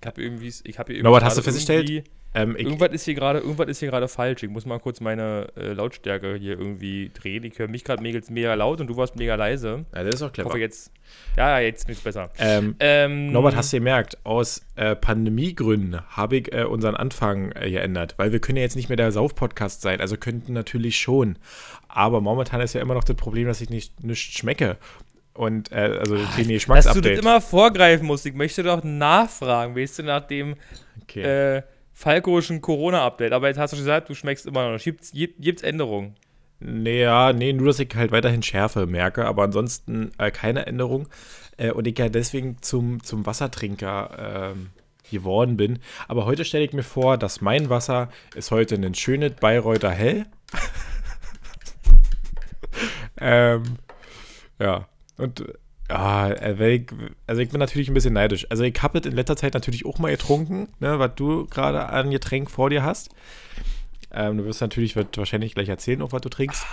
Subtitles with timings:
[0.00, 2.08] Ich habe irgendwie, ich habe hier Norbert, hast du festgestellt?
[2.34, 4.42] Ähm, irgendwas ist hier gerade, irgendwas ist hier gerade falsch.
[4.42, 7.44] Ich muss mal kurz meine äh, Lautstärke hier irgendwie drehen.
[7.44, 9.84] Ich höre mich gerade mega laut und du warst mega leise.
[9.94, 10.48] Ja, das ist auch clever.
[10.48, 10.92] Ich hoffe jetzt,
[11.36, 12.30] ja, jetzt ist besser.
[12.38, 17.70] Ähm, ähm, Norbert, hast du gemerkt, aus äh, Pandemiegründen habe ich äh, unseren Anfang äh,
[17.70, 21.36] geändert, weil wir können ja jetzt nicht mehr der Sauf-Podcast sein, also könnten natürlich schon.
[21.88, 24.78] Aber momentan ist ja immer noch das Problem, dass ich nicht, nicht schmecke.
[25.34, 26.96] Und äh, also ah, den Geschmacksupdate.
[26.96, 28.26] Dass du das immer vorgreifen musst.
[28.26, 30.56] Ich möchte doch nachfragen, weißt du, nach dem
[31.02, 31.56] okay.
[31.56, 31.62] äh,
[31.92, 33.32] falkoischen Corona-Update.
[33.32, 34.80] Aber jetzt hast du schon gesagt, du schmeckst immer noch.
[34.80, 36.16] Gibt's, gibt's Änderungen?
[36.60, 41.08] Nee, ja, nee, nur dass ich halt weiterhin Schärfe merke, aber ansonsten äh, keine Änderung.
[41.56, 44.70] Äh, und ich ja deswegen zum, zum Wassertrinker ähm,
[45.10, 45.80] geworden bin.
[46.08, 50.26] Aber heute stelle ich mir vor, dass mein Wasser ist heute ein schönes Bayreuther Hell.
[53.20, 53.62] ähm,
[54.58, 55.44] ja, und
[55.92, 56.86] ja, ich,
[57.26, 58.46] also ich bin natürlich ein bisschen neidisch.
[58.50, 61.88] Also ich habe es in letzter Zeit natürlich auch mal getrunken, ne, was du gerade
[61.88, 63.10] an Getränk vor dir hast.
[64.10, 66.64] Ähm, du wirst natürlich wird wahrscheinlich gleich erzählen, auch was du trinkst.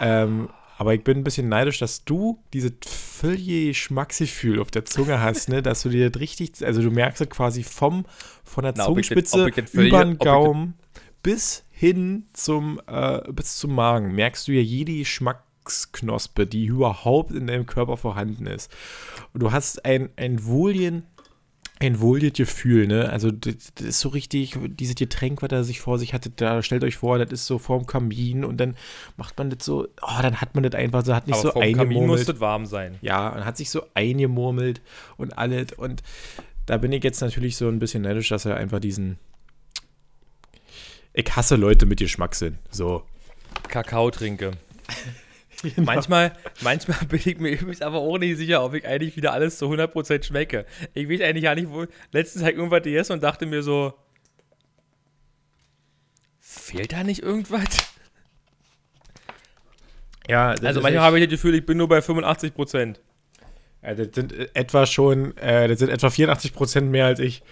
[0.00, 5.20] Ähm, aber ich bin ein bisschen neidisch, dass du dieses völlige Schmacksgefühl auf der Zunge
[5.20, 5.62] hast, ne?
[5.62, 8.06] dass du dir das richtig, also du merkst es quasi vom,
[8.42, 10.74] von der Na, Zungenspitze über den Gaumen
[11.22, 15.04] bis hin zum, äh, bis zum Magen, merkst du ja jede
[15.64, 18.70] Geschmacksknospe, die überhaupt in deinem Körper vorhanden ist.
[19.32, 21.04] Und du hast ein, ein Wohlien
[21.80, 23.10] ein wohliges Gefühl, ne?
[23.10, 26.62] Also das, das, ist so richtig, dieses Getränk, was er sich vor sich hatte, da
[26.62, 28.76] stellt euch vor, das ist so vorm Kamin und dann
[29.16, 31.50] macht man das so, oh, dann hat man das einfach so, hat nicht Aber so
[31.50, 31.94] vorm eingemurmelt.
[31.94, 32.96] Kamin muss das warm sein.
[33.02, 34.82] Ja, und hat sich so eingemurmelt
[35.16, 36.04] und alles und
[36.64, 39.18] da bin ich jetzt natürlich so ein bisschen neidisch, dass er einfach diesen
[41.12, 43.02] ich hasse Leute mit Geschmackssinn, so.
[43.68, 44.52] Kakao trinke.
[45.64, 45.86] Genau.
[45.86, 49.58] Manchmal, manchmal bin ich mir übrigens aber auch nicht sicher, ob ich eigentlich wieder alles
[49.58, 50.66] zu 100% schmecke.
[50.92, 51.86] Ich weiß eigentlich gar nicht, wo.
[52.12, 53.94] Letztens habe ich irgendwas gegessen und dachte mir so,
[56.38, 57.64] fehlt da nicht irgendwas?
[60.28, 62.96] Ja, also manchmal habe ich das Gefühl, ich bin nur bei 85%.
[63.84, 67.42] Ja, das sind etwa schon, äh, das sind etwa 84% mehr als ich.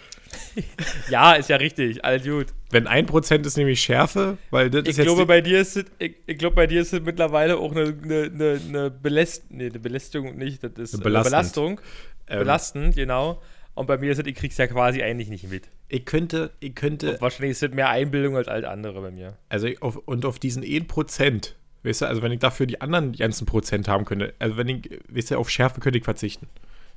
[1.10, 2.46] ja, ist ja richtig, alles gut.
[2.70, 5.06] Wenn 1% ist nämlich Schärfe, weil das ich ist jetzt.
[5.06, 7.94] Glaube, bei dir ist es, ich, ich glaube, bei dir ist es mittlerweile auch eine,
[8.02, 11.80] eine, eine, Beläst nee, eine Belästigung nicht, das ist eine Belastung.
[12.28, 13.42] Ähm, belastend, genau.
[13.74, 15.68] Und bei mir ist es, ich krieg's ja quasi eigentlich nicht mit.
[15.88, 17.12] Ich könnte, ich könnte.
[17.12, 19.36] Und wahrscheinlich ist es mehr Einbildung als alles andere bei mir.
[19.48, 23.46] Also, auf, und auf diesen 1%, weißt du, also wenn ich dafür die anderen ganzen
[23.46, 26.48] Prozent haben könnte, also wenn ich, weißt du, auf Schärfe könnte ich verzichten.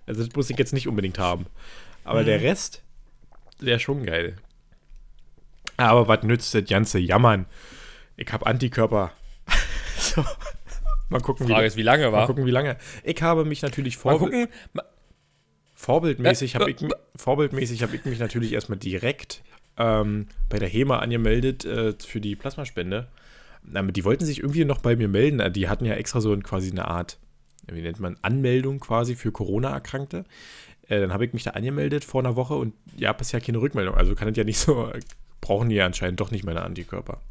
[0.05, 1.47] Also das muss ich jetzt nicht unbedingt haben.
[2.03, 2.25] Aber mhm.
[2.25, 2.83] der Rest,
[3.59, 4.35] wäre schon geil.
[5.77, 7.45] Aber was nützt das ganze Jammern?
[8.17, 9.11] Ich habe Antikörper.
[9.97, 10.23] so.
[11.09, 12.21] Mal gucken, Frage wie, ist, wie lange war.
[12.21, 12.77] Mal gucken, wie lange.
[13.03, 14.49] Ich habe mich natürlich vorbild
[15.75, 16.77] vorbildmäßig habe ich,
[17.15, 19.43] vorbildmäßig hab ich mich natürlich erstmal direkt
[19.77, 23.07] ähm, bei der HEMA angemeldet äh, für die Plasmaspende.
[23.67, 25.53] Die wollten sich irgendwie noch bei mir melden.
[25.53, 27.19] Die hatten ja extra so ein, quasi eine Art,
[27.67, 30.25] wie nennt man, Anmeldung quasi für Corona-Erkrankte.
[30.87, 33.95] Äh, dann habe ich mich da angemeldet vor einer Woche und ja, bisher keine Rückmeldung.
[33.95, 34.91] Also kann es ja nicht so,
[35.41, 37.21] brauchen die ja anscheinend doch nicht meine Antikörper.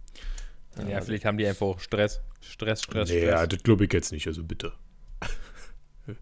[0.88, 2.20] Ja, vielleicht haben die einfach Stress.
[2.40, 3.30] Stress, Stress, nee, Stress.
[3.30, 4.72] Ja, das glaube ich jetzt nicht, also bitte.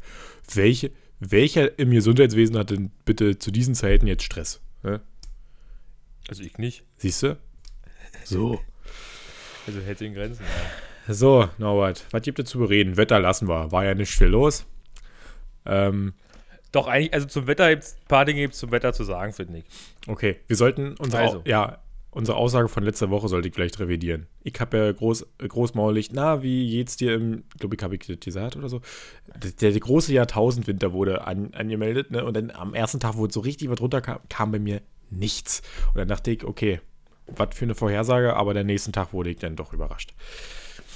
[0.54, 4.60] Welche, welcher im Gesundheitswesen hat denn bitte zu diesen Zeiten jetzt Stress?
[4.82, 5.00] Ne?
[6.28, 6.84] Also ich nicht.
[6.96, 7.38] Siehst du?
[8.24, 8.60] So.
[9.66, 10.44] Also hätte in Grenzen.
[10.44, 11.14] Ja.
[11.14, 12.96] So, Norbert, was gibt es zu bereden?
[12.96, 13.72] Wetter lassen wir.
[13.72, 14.66] War ja nicht viel los.
[15.66, 16.14] Ähm,
[16.70, 19.32] doch, eigentlich, also zum Wetter gibt es ein paar Dinge gibt's zum Wetter zu sagen,
[19.32, 19.64] finde ich.
[20.06, 21.42] Okay, wir sollten unsere, also.
[21.44, 21.78] ja,
[22.10, 24.26] unsere Aussage von letzter Woche sollte ich vielleicht revidieren.
[24.42, 28.56] Ich habe ja groß, großmaulig, na, wie geht's dir im, glaube ich, habe ich gesagt
[28.56, 28.80] oder so.
[29.60, 32.24] Der, der große Jahrtausendwinter wurde an, angemeldet, ne?
[32.24, 35.62] Und dann am ersten Tag, wo es so richtig was runterkam, kam bei mir nichts.
[35.88, 36.80] Und dann dachte ich, okay,
[37.26, 40.14] was für eine Vorhersage, aber der nächsten Tag wurde ich dann doch überrascht.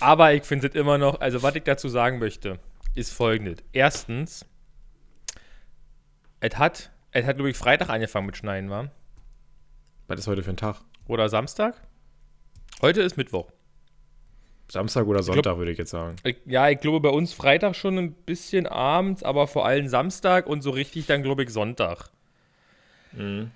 [0.00, 2.58] Aber ich finde es immer noch, also was ich dazu sagen möchte,
[2.94, 3.58] ist folgendes.
[3.72, 4.44] Erstens,
[6.40, 8.90] es hat, es hat, glaube ich, Freitag angefangen mit Schneien, war?
[10.06, 10.80] Was ist heute für ein Tag?
[11.08, 11.80] Oder Samstag?
[12.82, 13.50] Heute ist Mittwoch.
[14.68, 16.16] Samstag oder Sonntag, glaub, würde ich jetzt sagen.
[16.24, 20.46] Ich, ja, ich glaube bei uns Freitag schon ein bisschen abends, aber vor allem Samstag
[20.46, 22.10] und so richtig dann, glaube ich, Sonntag.
[23.12, 23.52] Mhm.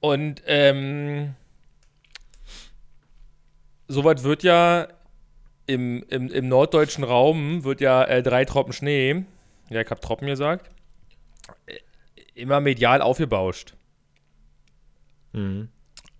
[0.00, 1.34] Und ähm,
[3.90, 4.88] sowas wird ja
[5.66, 9.24] im, im, im norddeutschen Raum wird ja äh, drei Tropfen Schnee.
[9.68, 10.70] Ja, ich habe Tropfen gesagt
[12.34, 13.74] immer medial aufgebauscht.
[15.32, 15.68] Mhm.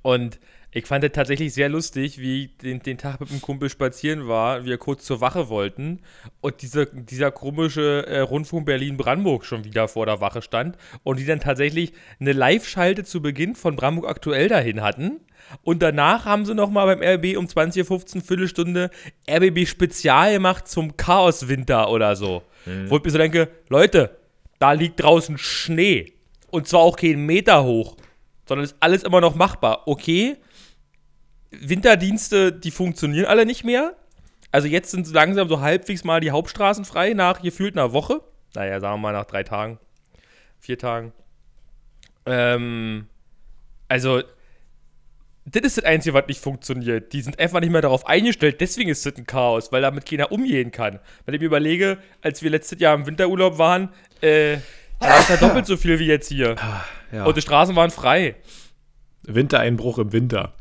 [0.02, 0.38] Und
[0.72, 4.28] ich fand es tatsächlich sehr lustig, wie ich den, den Tag mit dem Kumpel spazieren
[4.28, 6.00] war, wir kurz zur Wache wollten
[6.40, 11.26] und dieser, dieser komische äh, Rundfunk Berlin-Brandenburg schon wieder vor der Wache stand und die
[11.26, 15.20] dann tatsächlich eine Live-Schalte zu Beginn von Brandenburg aktuell dahin hatten.
[15.62, 18.90] Und danach haben sie nochmal beim RB um 20.15 Uhr Viertelstunde
[19.28, 22.42] RBB Spezial gemacht zum Chaoswinter oder so.
[22.66, 22.88] Mhm.
[22.88, 24.16] Wo ich mir so denke, Leute,
[24.60, 26.12] da liegt draußen Schnee.
[26.50, 27.96] Und zwar auch kein Meter hoch,
[28.46, 29.82] sondern ist alles immer noch machbar.
[29.86, 30.36] Okay,
[31.50, 33.96] Winterdienste, die funktionieren alle nicht mehr.
[34.52, 38.20] Also jetzt sind langsam so halbwegs mal die Hauptstraßen frei, nach gefühlt einer Woche.
[38.54, 39.78] Naja, sagen wir mal nach drei Tagen,
[40.58, 41.12] vier Tagen.
[42.26, 43.06] Ähm,
[43.88, 44.22] also,
[45.44, 47.12] das ist das Einzige, was nicht funktioniert.
[47.12, 50.32] Die sind einfach nicht mehr darauf eingestellt, deswegen ist das ein Chaos, weil damit keiner
[50.32, 50.98] umgehen kann.
[51.24, 53.88] Wenn ich mir überlege, als wir letztes Jahr im Winterurlaub waren,
[54.20, 54.58] äh,
[54.98, 56.56] da ist ja doppelt so viel wie jetzt hier.
[56.58, 57.24] Ah, Ja.
[57.24, 58.36] Und die Straßen waren frei.
[59.22, 60.54] Wintereinbruch im Winter.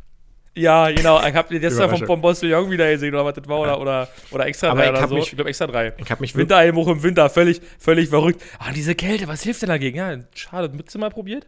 [0.56, 1.25] Ja, genau.
[1.25, 4.46] Ich habe gestern vom, vom Postillon wieder gesehen, oder was das war, oder, oder, oder
[4.48, 5.16] extra drei ich oder so.
[5.16, 5.94] mich- ich glaube extra drei.
[5.98, 6.36] Ich habe mich.
[6.36, 8.42] Wintereinbruch im Winter, völlig, völlig verrückt.
[8.57, 9.98] Ah, diese Kälte, was hilft denn dagegen?
[9.98, 11.46] Ja, schade, Mütze mal probiert?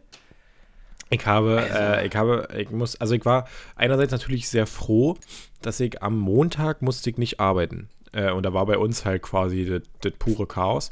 [1.10, 3.46] Ich habe, äh, ich habe, ich muss, also ich war
[3.76, 5.18] einerseits natürlich sehr froh,
[5.60, 7.90] dass ich am Montag musste ich nicht arbeiten.
[8.12, 10.90] Äh, und da war bei uns halt quasi das- das pure Chaos.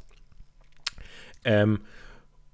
[1.45, 1.81] Ähm,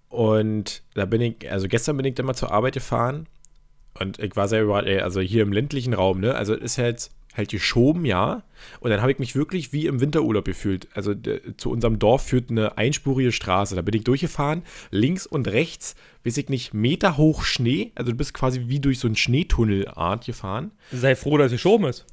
[0.09, 3.27] und da bin ich, also gestern bin ich dann mal zur Arbeit gefahren
[4.01, 7.11] und ich war sehr überrascht, ey, also hier im ländlichen Raum, ne, also ist halt
[7.37, 8.45] halt geschoben, ja.
[8.81, 10.89] Und dann habe ich mich wirklich wie im Winterurlaub gefühlt.
[10.95, 13.77] Also d- zu unserem Dorf führt eine einspurige Straße.
[13.77, 17.93] Da bin ich durchgefahren, links und rechts, weiß ich nicht, Meter hoch Schnee.
[17.95, 20.73] Also du bist quasi wie durch so einen Schneetunnelart gefahren.
[20.93, 22.07] Sei froh, dass es geschoben ist.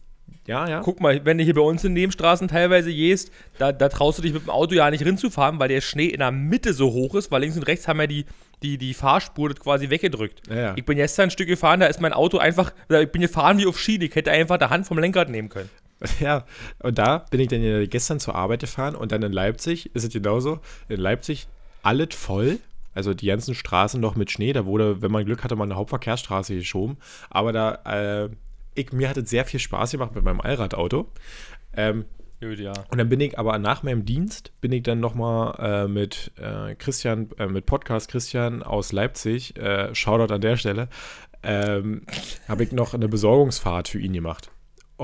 [0.45, 0.81] Ja, ja.
[0.81, 4.23] Guck mal, wenn du hier bei uns in Nebenstraßen teilweise gehst, da, da traust du
[4.23, 7.15] dich mit dem Auto ja nicht rinzufahren, weil der Schnee in der Mitte so hoch
[7.15, 8.25] ist, weil links und rechts haben ja die,
[8.63, 10.41] die, die Fahrspur das quasi weggedrückt.
[10.49, 10.73] Ja, ja.
[10.75, 13.67] Ich bin gestern ein Stück gefahren, da ist mein Auto einfach, ich bin gefahren wie
[13.67, 15.69] auf Schiene, ich hätte einfach der Hand vom Lenkrad nehmen können.
[16.19, 16.45] Ja,
[16.79, 20.11] und da bin ich dann gestern zur Arbeit gefahren und dann in Leipzig ist es
[20.11, 20.59] genauso.
[20.89, 21.47] In Leipzig
[21.81, 22.59] alles voll.
[22.93, 24.53] Also die ganzen Straßen noch mit Schnee.
[24.53, 26.97] Da wurde, wenn man Glück hatte, mal eine Hauptverkehrsstraße geschoben.
[27.29, 28.29] Aber da, äh,
[28.75, 31.07] ich, mir hat es sehr viel Spaß gemacht mit meinem Allradauto.
[31.75, 32.05] Ähm,
[32.43, 32.73] Gut, ja.
[32.89, 36.75] und dann bin ich aber nach meinem Dienst, bin ich dann nochmal äh, mit äh,
[36.75, 40.89] Christian, äh, mit Podcast Christian aus Leipzig, äh, Shoutout an der Stelle,
[41.41, 42.01] ähm,
[42.49, 44.52] habe ich noch eine Besorgungsfahrt für ihn gemacht.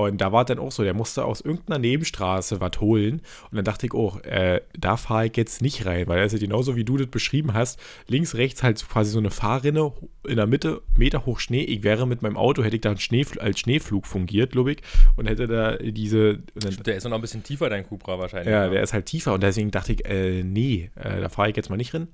[0.08, 3.20] Und da war dann auch so, der musste aus irgendeiner Nebenstraße was holen.
[3.50, 6.40] Und dann dachte ich, oh, äh, da fahre ich jetzt nicht rein, weil das ist
[6.40, 7.78] ja genauso wie du das beschrieben hast.
[8.08, 9.92] Links, rechts halt quasi so eine Fahrrinne,
[10.26, 11.62] in der Mitte Meter hoch Schnee.
[11.62, 14.78] Ich wäre mit meinem Auto, hätte ich da Schneefl als Schneeflug fungiert, glaube ich.
[15.16, 16.38] Und hätte da diese.
[16.54, 18.50] Dann, Der ist noch ein bisschen tiefer, dein Cupra wahrscheinlich.
[18.52, 21.56] ja, der ist halt tiefer und deswegen dachte ich, äh, nee, äh, da fahre ich
[21.56, 22.08] jetzt mal nicht rein.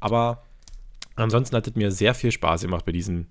[0.00, 0.42] Aber
[1.16, 3.28] ansonsten hat es mir sehr viel Spaß gemacht bei diesen.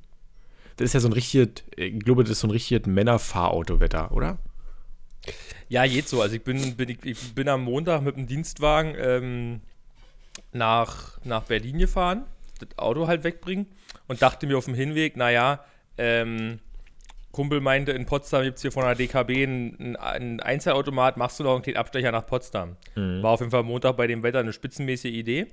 [0.80, 4.38] Das ist ja so ein richtiges, ich glaube, das ist so ein richtiges Männerfahrautowetter, oder?
[5.68, 6.22] Ja, geht so.
[6.22, 9.60] Also ich bin, bin, ich, ich bin am Montag mit dem Dienstwagen ähm,
[10.54, 12.24] nach, nach Berlin gefahren,
[12.60, 13.68] das Auto halt wegbringen
[14.08, 15.66] und dachte mir auf dem Hinweg, naja,
[15.98, 16.60] ähm,
[17.34, 21.44] Kumpel meinte, in Potsdam gibt es hier von der DKB einen, einen Einzelautomat, machst du
[21.44, 22.78] noch einen kleinen Abstecher nach Potsdam.
[23.22, 25.48] War auf jeden Fall Montag bei dem Wetter eine spitzenmäßige Idee.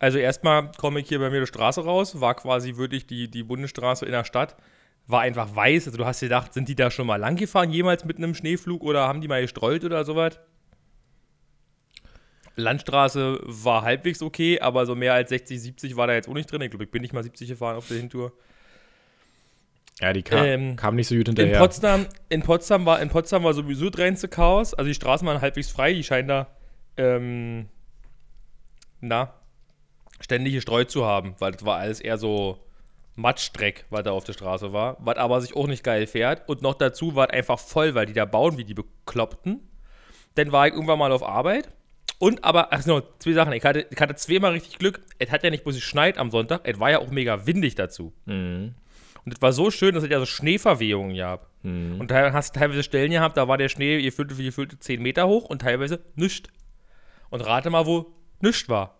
[0.00, 3.42] Also erstmal komme ich hier bei mir die Straße raus, war quasi wirklich die, die
[3.42, 4.56] Bundesstraße in der Stadt,
[5.06, 5.86] war einfach weiß.
[5.86, 8.34] Also du hast dir gedacht, sind die da schon mal lang gefahren, jemals mit einem
[8.34, 10.40] Schneeflug oder haben die mal gestrollt oder sowas?
[12.56, 16.50] Landstraße war halbwegs okay, aber so mehr als 60, 70 war da jetzt auch nicht
[16.50, 16.62] drin.
[16.62, 18.32] Ich glaube, ich bin nicht mal 70 gefahren auf der Hintour.
[20.00, 21.58] Ja, die kam, Ähm, kam nicht so gut In hinterher.
[21.58, 24.72] Potsdam, in, Potsdam war, in Potsdam war sowieso reinste Chaos.
[24.72, 26.46] Also die Straßen waren halbwegs frei, die scheinen da
[26.96, 27.68] ähm,
[29.00, 29.34] na,
[30.20, 32.58] ständig gestreut zu haben, weil das war alles eher so
[33.16, 36.48] Matschdreck, was da auf der Straße war, was aber sich auch nicht geil fährt.
[36.48, 39.60] Und noch dazu war es einfach voll, weil die da bauen wie die Bekloppten.
[40.34, 41.70] Dann war ich irgendwann mal auf Arbeit.
[42.18, 43.52] Und aber, ach no, zwei Sachen.
[43.54, 45.00] Ich hatte, ich hatte zweimal richtig Glück.
[45.18, 48.12] Es hat ja nicht bloß geschneit am Sonntag, es war ja auch mega windig dazu.
[48.26, 48.74] Mhm.
[49.24, 51.48] Und es war so schön, dass es ja so Schneeverwehungen gab.
[51.62, 52.00] Mhm.
[52.00, 55.26] Und da hast du teilweise Stellen gehabt, da war der Schnee gefüllte, gefüllte 10 Meter
[55.26, 56.48] hoch und teilweise nischt.
[57.30, 58.99] Und rate mal, wo nischt war.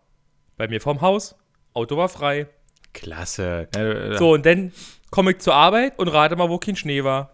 [0.60, 1.34] Bei mir vorm Haus.
[1.72, 2.46] Auto war frei.
[2.92, 3.68] Klasse.
[4.18, 4.72] So, und dann
[5.10, 7.30] komme ich zur Arbeit und rate mal, wo kein Schnee war.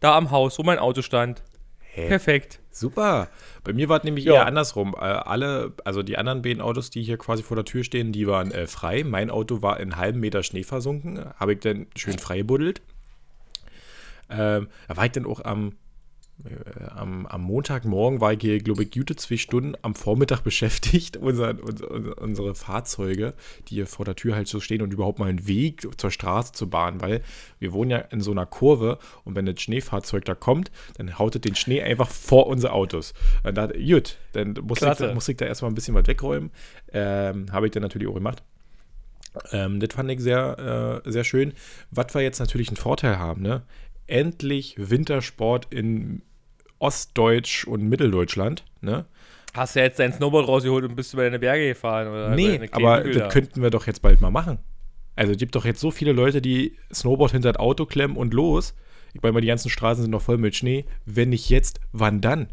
[0.00, 1.42] Da am Haus, wo mein Auto stand.
[1.80, 2.08] Hä?
[2.08, 2.60] Perfekt.
[2.70, 3.30] Super.
[3.64, 4.34] Bei mir war es nämlich Ja.
[4.34, 4.94] eher andersrum.
[4.94, 8.26] Äh, alle, also die anderen beiden Autos, die hier quasi vor der Tür stehen, die
[8.26, 9.02] waren äh, frei.
[9.02, 11.24] Mein Auto war in halben Meter Schnee versunken.
[11.40, 12.82] Habe ich dann schön frei gebuddelt.
[14.28, 15.72] Ähm, da war ich dann auch am
[16.94, 21.56] am, am Montagmorgen war ich hier, glaube ich, gute zwei Stunden am Vormittag beschäftigt, unser,
[21.62, 23.34] unser, unsere Fahrzeuge,
[23.68, 26.52] die hier vor der Tür halt so stehen und überhaupt mal einen Weg zur Straße
[26.52, 27.22] zu bahnen, weil
[27.58, 31.34] wir wohnen ja in so einer Kurve und wenn das Schneefahrzeug da kommt, dann haut
[31.34, 33.14] es den Schnee einfach vor unsere Autos.
[33.42, 36.50] Und da, gut, dann muss ich, da, muss ich da erstmal ein bisschen was wegräumen.
[36.92, 38.42] Ähm, Habe ich dann natürlich auch gemacht.
[39.52, 41.52] Ähm, das fand ich sehr, äh, sehr schön.
[41.90, 43.62] Was wir jetzt natürlich einen Vorteil haben, ne?
[44.06, 46.22] Endlich Wintersport in
[46.78, 49.06] Ostdeutsch und Mitteldeutschland, ne?
[49.54, 52.08] Hast du jetzt dein Snowboard rausgeholt und bist über deine Berge gefahren?
[52.08, 53.28] Oder nee, aber das da?
[53.28, 54.58] könnten wir doch jetzt bald mal machen.
[55.16, 58.34] Also es gibt doch jetzt so viele Leute, die Snowboard hinter das Auto klemmen und
[58.34, 58.74] los.
[59.14, 60.84] Ich meine, die ganzen Straßen sind noch voll mit Schnee.
[61.06, 62.48] Wenn nicht jetzt, wann dann?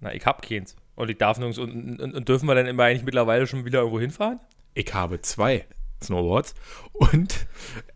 [0.00, 0.76] Na, ich hab keins.
[0.94, 1.58] Und ich darf nirgends.
[1.58, 4.40] Und, und, und, dürfen wir dann immer eigentlich mittlerweile schon wieder irgendwo hinfahren?
[4.74, 5.66] Ich habe zwei
[6.02, 6.54] Snowboards.
[6.92, 7.46] Und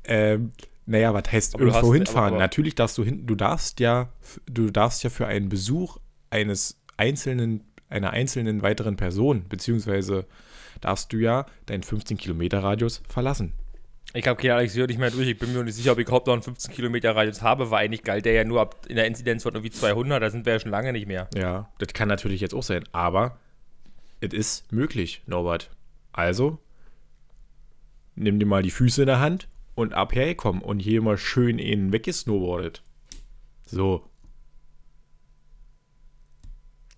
[0.05, 0.53] ähm,
[0.87, 2.35] naja, was heißt aber irgendwo hinfahren?
[2.35, 4.13] Aber, Natürlich darfst du hin, du darfst ja,
[4.47, 5.99] du darfst ja für einen Besuch
[6.31, 10.27] eines einzelnen, einer einzelnen weiteren Person, beziehungsweise
[10.81, 13.55] darfst du ja deinen 15 Kilometer Radius verlassen.
[14.15, 15.29] Ich habe keine Alex nicht mehr durch.
[15.29, 17.85] Ich bin mir nicht sicher, ob ich überhaupt noch einen 15 Kilometer Radius habe, weil
[17.85, 20.23] eigentlich galt der ja nur ab in der Inzidenz von irgendwie 200.
[20.23, 21.29] Da sind wir ja schon lange nicht mehr.
[21.35, 23.39] Ja, das kann natürlich jetzt auch sein, aber
[24.21, 25.71] es ist möglich, Norbert.
[26.13, 26.59] Also,
[28.15, 31.93] nimm dir mal die Füße in der Hand und abhergekommen und hier mal schön innen
[31.93, 32.83] weggesnowboardet.
[33.67, 34.09] So.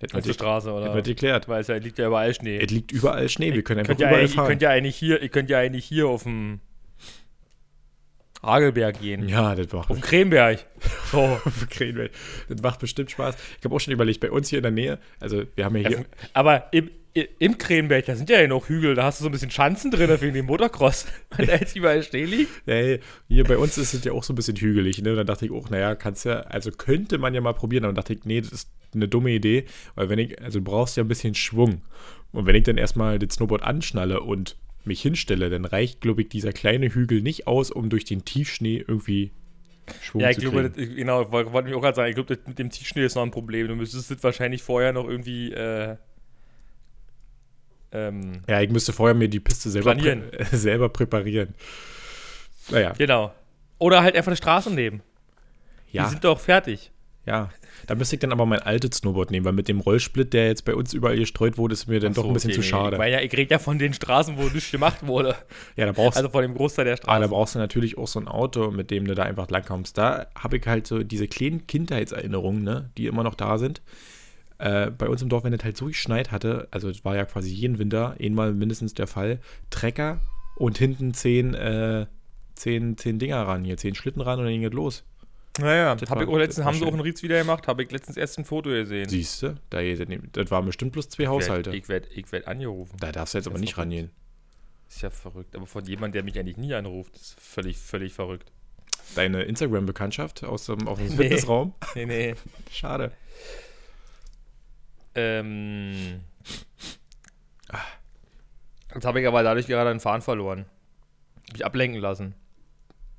[0.01, 0.95] Hätten Auf der Straße, oder?
[0.95, 1.49] Wird geklärt.
[1.49, 2.59] Weil es ja, liegt ja überall Schnee.
[2.59, 4.45] Es liegt überall Schnee, wir können einfach ja überall fahren.
[4.45, 6.61] Ihr könnt ja eigentlich hier, ihr könnt ja eigentlich hier auf dem
[8.43, 9.29] Hagelberg gehen.
[9.29, 9.91] Ja, das macht.
[9.91, 10.67] Auf dem Krenberg.
[11.11, 11.19] So.
[11.45, 12.11] auf dem Krenberg.
[12.49, 13.37] Das macht bestimmt Spaß.
[13.59, 15.89] Ich habe auch schon überlegt, bei uns hier in der Nähe, also wir haben ja
[15.89, 15.99] hier.
[15.99, 16.05] Ja,
[16.35, 19.51] aber im, im Krenberg, da sind ja noch Hügel, da hast du so ein bisschen
[19.51, 22.51] Schanzen drin wegen dem Motocross, weil der jetzt überall stehen liegt.
[22.67, 25.15] Ja, hier bei uns ist es ja auch so ein bisschen hügelig, ne?
[25.15, 28.03] dann dachte ich auch, naja, kannst ja, also könnte man ja mal probieren, aber dann
[28.03, 31.05] dachte ich, nee, das ist eine dumme Idee, weil wenn ich, also du brauchst ja
[31.05, 31.83] ein bisschen Schwung.
[32.33, 36.29] Und wenn ich dann erstmal das Snowboard anschnalle und mich hinstelle, dann reicht, glaube ich,
[36.29, 39.31] dieser kleine Hügel nicht aus, um durch den Tiefschnee irgendwie
[40.01, 42.71] Schwung ja, ich glaube, das, genau, wollte mich auch gerade sagen, ich glaube, mit dem
[42.71, 43.69] Tiefschnee ist noch ein Problem.
[43.69, 45.97] Du müsstest es wahrscheinlich vorher noch irgendwie äh,
[47.95, 50.21] ähm, ja, ich müsste vorher mir die Piste selber, prä
[50.53, 51.55] selber präparieren.
[52.71, 52.93] Naja.
[52.99, 53.33] Genau.
[53.79, 55.03] Oder halt einfach eine Straße nehmen.
[55.91, 56.05] Ja.
[56.05, 56.91] Die sind doch fertig.
[57.27, 57.51] Ja.
[57.87, 60.65] Da müsste ich dann aber mein altes Snowboard nehmen, weil mit dem Rollsplit, der jetzt
[60.65, 62.99] bei uns überall gestreut wurde, ist mir dann so, doch ein bisschen okay, zu schade.
[62.99, 65.37] Weil ja, ich rede ja von den Straßen, wo nichts gemacht wurde.
[65.77, 67.17] Ja, da brauchst Also von dem Großteil der Straßen.
[67.17, 69.97] Ah, da brauchst du natürlich auch so ein Auto, mit dem du da einfach langkommst.
[69.99, 73.83] Da habe ich halt so diese kleinen Kindheitserinnerungen, ne, die immer noch da sind.
[74.65, 77.27] Äh, bei uns im Dorf, wenn es halt so geschneit hatte, also es war ja
[77.27, 80.23] quasi jeden Winter, einmal mindestens der Fall, Trecker
[80.57, 82.07] und hinten zehn, äh,
[82.55, 85.05] zehn, zehn Dinger ran, hier zehn Schlitten ran und dann ging es los.
[85.59, 87.83] Naja, das hab war, ich auch letztens, haben sie auch einen Rietz wieder gemacht, habe
[87.83, 89.07] ich letztens erst ein Foto gesehen.
[89.07, 91.71] Siehst du, da, das waren bestimmt bloß zwei ich Haushalte.
[91.71, 92.97] Werd, ich werde ich werd angerufen.
[93.01, 94.13] Da darfst du jetzt aber nicht rangehen.
[94.89, 98.51] Ist ja verrückt, aber von jemandem, der mich eigentlich nie anruft, ist völlig, völlig verrückt.
[99.15, 101.17] Deine Instagram-Bekanntschaft aus dem, aus dem nee.
[101.17, 101.75] Fitnessraum?
[101.95, 102.35] Nee, nee.
[102.73, 103.13] Schade.
[105.15, 106.21] Ähm,
[108.95, 110.67] jetzt habe ich aber dadurch gerade einen Fahren verloren.
[111.53, 112.35] Mich ablenken lassen.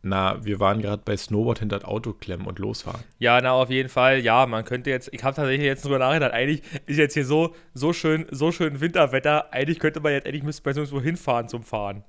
[0.08, 3.02] Na, wir waren gerade bei Snowboard hinter das Auto klemmen und losfahren.
[3.18, 4.20] Ja, na, auf jeden Fall.
[4.20, 7.56] Ja, man könnte jetzt, ich habe tatsächlich jetzt drüber nachgedacht, eigentlich ist jetzt hier so,
[7.74, 11.64] so schön, so schön Winterwetter, eigentlich könnte man jetzt, eigentlich müsste man so hinfahren zum
[11.64, 12.04] Fahren.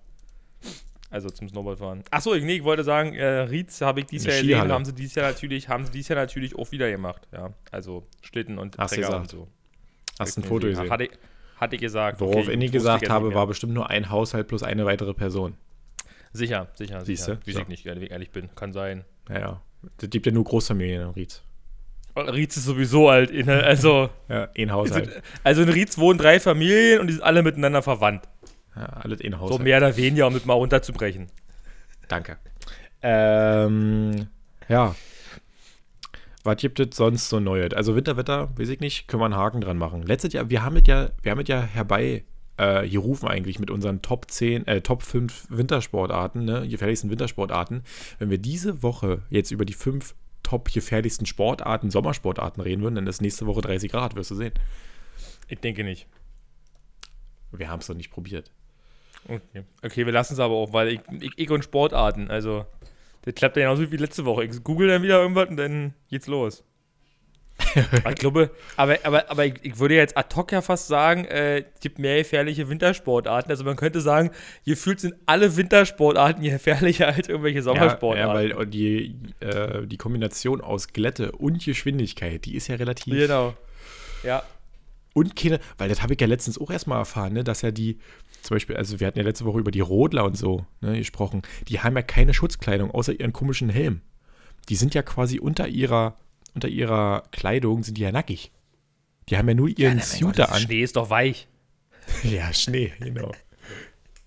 [1.08, 2.02] Also zum Snowboardfahren.
[2.10, 5.14] Achso, nee, ich wollte sagen, äh, Rietz habe ich dieses Jahr erlebt, haben sie dieses
[5.14, 7.54] Jahr natürlich, haben sie dieses Jahr natürlich auch wieder gemacht, ja.
[7.70, 9.48] Also Schlitten und Hast Träger und so.
[10.18, 10.90] Hast ein Foto gesehen?
[10.90, 11.08] Hatte,
[11.56, 12.20] hatte ich gesagt.
[12.20, 15.56] Worauf okay, ich gesagt habe, war bestimmt nur ein Haushalt plus eine weitere Person.
[16.32, 17.32] Sicher, sicher, Siehste?
[17.36, 17.46] sicher.
[17.46, 17.60] Wie so.
[17.60, 18.54] ich nicht, ehrlich bin.
[18.54, 19.04] Kann sein.
[19.28, 19.62] Ja, ja.
[19.98, 21.42] Das gibt ja nur Großfamilien in Rietz.
[22.16, 24.08] Rietz ist sowieso alt, also.
[24.28, 25.22] ja, ein Haushalt.
[25.44, 28.26] Also in Rietz wohnen drei Familien und die sind alle miteinander verwandt.
[28.74, 29.58] Ja, alles in Haushalt.
[29.58, 31.28] So mehr oder weniger, um das mal runterzubrechen.
[32.08, 32.38] Danke.
[33.02, 34.28] Ähm,
[34.68, 34.94] ja.
[36.46, 37.74] Was gibt es sonst so Neues?
[37.74, 40.02] Also Winterwetter, weiß ich nicht, können wir einen Haken dran machen.
[40.02, 42.24] Letztes Jahr, wir haben es ja, wir haben es ja herbei
[42.56, 47.82] äh, gerufen eigentlich mit unseren Top 10, äh, Top 5 Wintersportarten, ne, gefährlichsten Wintersportarten.
[48.20, 53.06] Wenn wir diese Woche jetzt über die fünf top gefährlichsten Sportarten, Sommersportarten reden würden, dann
[53.08, 54.52] ist nächste Woche 30 Grad, wirst du sehen.
[55.48, 56.06] Ich denke nicht.
[57.50, 58.52] Wir haben es doch nicht probiert.
[59.28, 59.64] Okay.
[59.82, 62.64] okay, wir lassen es aber auch, weil ich, ich, ich und Sportarten, also
[63.26, 64.44] das klappt ja genauso wie letzte Woche.
[64.44, 66.64] Ich google dann wieder irgendwas und dann geht's los.
[68.08, 71.60] ich glaube, aber, aber, aber ich, ich, würde jetzt ad hoc ja fast sagen, äh,
[71.60, 73.50] es gibt mehr gefährliche Wintersportarten.
[73.50, 74.30] Also man könnte sagen,
[74.64, 78.34] gefühlt sind alle Wintersportarten gefährlicher als irgendwelche Sommersportarten.
[78.34, 83.12] Ja, ja weil die, äh, die Kombination aus Glätte und Geschwindigkeit, die ist ja relativ.
[83.14, 83.54] Genau.
[84.22, 84.44] Ja.
[85.16, 87.98] Und keine, weil das habe ich ja letztens auch erstmal erfahren, ne, dass ja die,
[88.42, 91.40] zum Beispiel, also wir hatten ja letzte Woche über die Rodler und so ne, gesprochen,
[91.68, 94.02] die haben ja keine Schutzkleidung außer ihren komischen Helm.
[94.68, 96.18] Die sind ja quasi unter ihrer
[96.54, 98.52] unter ihrer Kleidung sind die ja nackig.
[99.30, 100.60] Die haben ja nur ihren ja, Suit an.
[100.60, 101.48] Schnee ist doch weich.
[102.22, 103.32] ja, Schnee, genau.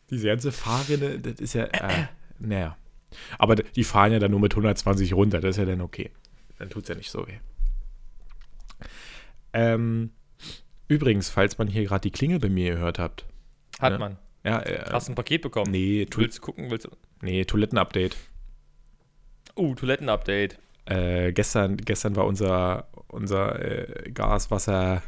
[0.10, 2.08] Diese ganze Fahrrinne, das ist ja, äh,
[2.40, 2.78] naja.
[3.38, 6.10] Aber die fahren ja dann nur mit 120 runter, das ist ja dann okay.
[6.58, 7.38] Dann tut es ja nicht so weh.
[9.54, 10.14] Ähm,
[10.90, 13.26] übrigens, falls man hier gerade die Klingel bei mir gehört habt.
[13.80, 14.00] Hat ne?
[14.00, 14.18] man.
[14.44, 15.72] Ja, äh, Hast du ein Paket bekommen?
[15.72, 16.70] Nee, willst du gucken?
[16.70, 16.90] Willst du?
[17.22, 18.18] Nee, Toilettenupdate.
[19.56, 20.58] Uh, Toilettenupdate.
[20.86, 25.04] Äh, gestern, gestern war unser, unser äh, Gas, Wasser,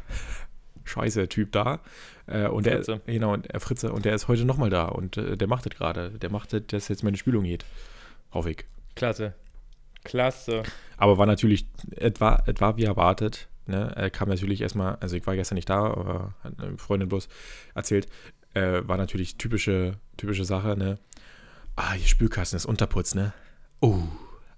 [0.84, 1.80] Scheiße Typ da.
[2.26, 3.00] Äh, und Fritze.
[3.04, 5.66] der, genau, und, äh, Fritze, und der ist heute nochmal da und äh, der macht
[5.66, 6.10] das gerade.
[6.10, 7.64] Der macht das, dass jetzt meine Spülung geht.
[8.32, 8.64] Hoffe ich.
[8.94, 9.34] Klasse.
[10.04, 10.62] Klasse.
[10.96, 13.48] Aber war natürlich, es war wie erwartet.
[13.66, 13.92] Ne?
[13.94, 17.28] Er kam natürlich erstmal, also ich war gestern nicht da, aber hat eine Freundin bloß
[17.74, 18.08] erzählt,
[18.54, 20.98] äh, war natürlich typische, typische Sache, ne?
[21.76, 23.32] Ah, ihr Spülkasten ist Unterputz, ne?
[23.80, 23.98] Oh,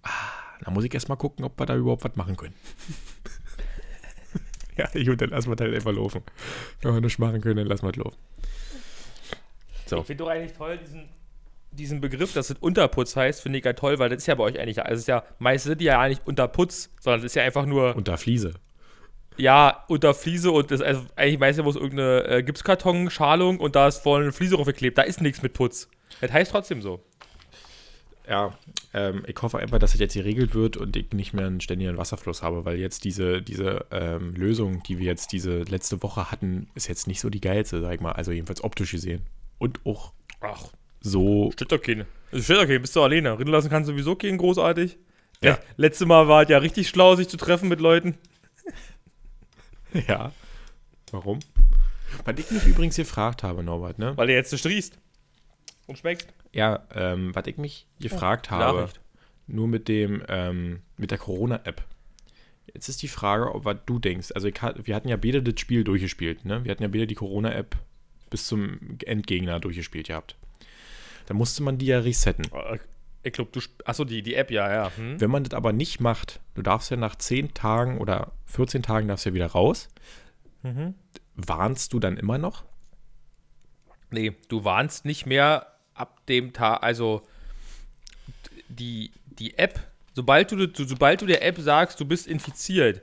[0.03, 0.45] ah.
[0.65, 2.55] Da muss ich erstmal gucken, ob wir da überhaupt was machen können.
[4.77, 6.23] ja, gut, dann lassen wir das halt einfach laufen.
[6.81, 8.17] Wenn wir nichts machen können, dann lassen wir es laufen.
[9.87, 9.99] So.
[9.99, 11.09] Ich finde doch eigentlich toll, diesen,
[11.71, 14.45] diesen Begriff, dass es Unterputz heißt, finde ich ja toll, weil das ist ja bei
[14.45, 17.35] euch eigentlich, also es ist ja, meistens sind die ja nicht Unterputz, sondern das ist
[17.35, 17.95] ja einfach nur.
[17.95, 18.55] Unter Fliese.
[19.37, 23.75] Ja, unter Fliese und das ist also eigentlich meistens, wo es irgendeine äh, Gipskarton-Schalung und
[23.75, 24.97] da ist vorne eine Fliese draufgeklebt.
[24.97, 25.89] Da ist nichts mit Putz.
[26.21, 27.01] Das heißt trotzdem so
[28.29, 28.57] ja,
[28.95, 31.99] ähm, ich hoffe einfach, dass es jetzt geregelt wird und ich nicht mehr einen ständigen
[31.99, 36.69] Wasserfluss habe, weil jetzt diese, diese ähm, Lösung, die wir jetzt diese letzte Woche hatten,
[36.75, 38.13] ist jetzt nicht so die geilste, sag ich mal.
[38.13, 39.27] Also jedenfalls optisch gesehen.
[39.59, 40.69] Und auch Ach,
[41.01, 41.51] so.
[41.53, 42.07] Steht doch keine.
[42.33, 43.39] Also steht okay, bist du alleine.
[43.39, 44.97] Rinnen lassen kannst du sowieso gehen, großartig.
[45.43, 45.59] Ja.
[45.77, 48.17] Letztes Mal war es ja richtig schlau, sich zu treffen mit Leuten.
[50.09, 50.33] ja.
[51.11, 51.39] Warum?
[52.25, 54.17] Weil ich mich übrigens gefragt habe, Norbert, ne?
[54.17, 54.99] Weil du jetzt nicht riechst.
[55.87, 56.29] Und schmeckst.
[56.53, 59.01] Ja, ähm, was ich mich gefragt oh, habe, Nachricht.
[59.47, 61.83] nur mit dem, ähm, mit der Corona-App.
[62.73, 64.33] Jetzt ist die Frage, ob was du denkst.
[64.35, 66.65] Also ich, wir hatten ja beide das Spiel durchgespielt, ne?
[66.65, 67.77] Wir hatten ja beide die Corona-App
[68.31, 70.37] bis zum Endgegner durchgespielt gehabt.
[71.27, 72.47] Da musste man die ja resetten.
[73.25, 73.61] Ich glaube, du.
[73.85, 74.93] Achso, die, die App, ja, ja.
[74.97, 75.21] Hm.
[75.21, 79.09] Wenn man das aber nicht macht, du darfst ja nach 10 Tagen oder 14 Tagen
[79.09, 79.89] darfst du ja wieder raus.
[80.63, 80.95] Mhm.
[81.35, 82.65] Warnst du dann immer noch?
[84.11, 87.23] Nee, du warnst nicht mehr ab dem Tag, also
[88.69, 89.81] die, die App,
[90.15, 93.03] sobald du, sobald du der App sagst, du bist infiziert,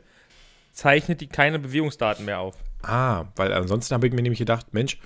[0.72, 2.56] zeichnet die keine Bewegungsdaten mehr auf.
[2.82, 4.98] Ah, weil ansonsten habe ich mir nämlich gedacht, Mensch,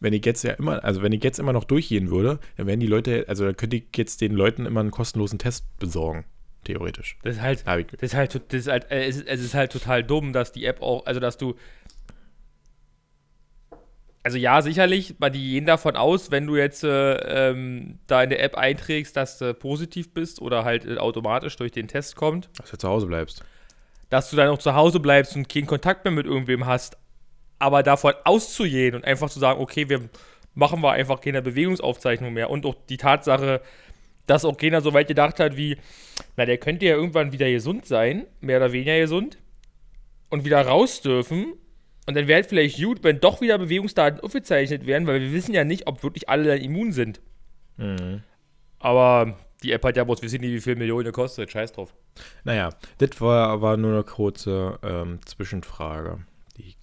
[0.00, 2.80] wenn ich jetzt ja immer, also wenn ich jetzt immer noch durchgehen würde, dann wären
[2.80, 6.24] die Leute, also dann könnte ich jetzt den Leuten immer einen kostenlosen Test besorgen,
[6.64, 7.16] theoretisch.
[7.22, 10.04] Das ist halt, das ist halt, das ist halt, es ist, es ist halt total
[10.04, 11.54] dumm, dass die App auch, also dass du,
[14.22, 18.30] also ja, sicherlich, weil die gehen davon aus, wenn du jetzt äh, ähm, da in
[18.30, 22.50] der App einträgst, dass du positiv bist oder halt äh, automatisch durch den Test kommt.
[22.58, 23.44] Dass du zu Hause bleibst.
[24.10, 26.98] Dass du dann auch zu Hause bleibst und keinen Kontakt mehr mit irgendwem hast.
[27.58, 30.08] Aber davon auszugehen und einfach zu sagen, okay, wir
[30.54, 32.50] machen wir einfach keine Bewegungsaufzeichnung mehr.
[32.50, 33.60] Und auch die Tatsache,
[34.26, 35.76] dass auch keiner so weit gedacht hat wie,
[36.36, 39.38] na, der könnte ja irgendwann wieder gesund sein, mehr oder weniger gesund,
[40.28, 41.54] und wieder raus dürfen
[42.06, 45.52] und dann wäre es vielleicht gut, wenn doch wieder Bewegungsdaten aufgezeichnet werden, weil wir wissen
[45.52, 47.20] ja nicht, ob wirklich alle dann immun sind.
[47.76, 48.22] Mhm.
[48.78, 51.50] Aber die App hat ja bloß, wir wissen nicht, wie viel Millionen kostet.
[51.50, 51.94] Scheiß drauf.
[52.44, 56.20] Naja, das war aber nur eine kurze ähm, Zwischenfrage,
[56.56, 56.76] die ich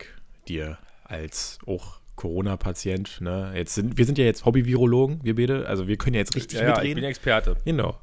[0.49, 3.51] dir als auch Corona-Patient, ne?
[3.55, 6.59] Jetzt sind, wir sind ja jetzt Hobby-Virologen, wir beide, also wir können ja jetzt richtig
[6.59, 6.85] ja, mitreden.
[6.85, 7.57] Ja, ich bin Experte.
[7.65, 7.99] Genau.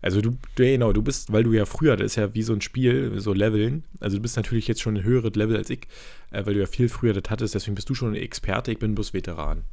[0.00, 2.52] Also du, du, genau, du bist, weil du ja früher, das ist ja wie so
[2.52, 3.84] ein Spiel, so Leveln.
[4.00, 5.88] Also du bist natürlich jetzt schon ein höheres Level als ich,
[6.30, 8.78] äh, weil du ja viel früher das hattest, deswegen bist du schon ein Experte, ich
[8.78, 9.64] bin bloß Veteran.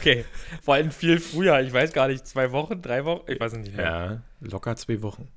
[0.00, 0.24] Okay,
[0.60, 3.74] vor allem viel früher, ich weiß gar nicht, zwei Wochen, drei Wochen, ich weiß nicht
[3.74, 3.84] mehr.
[3.84, 5.28] Ja, locker zwei Wochen.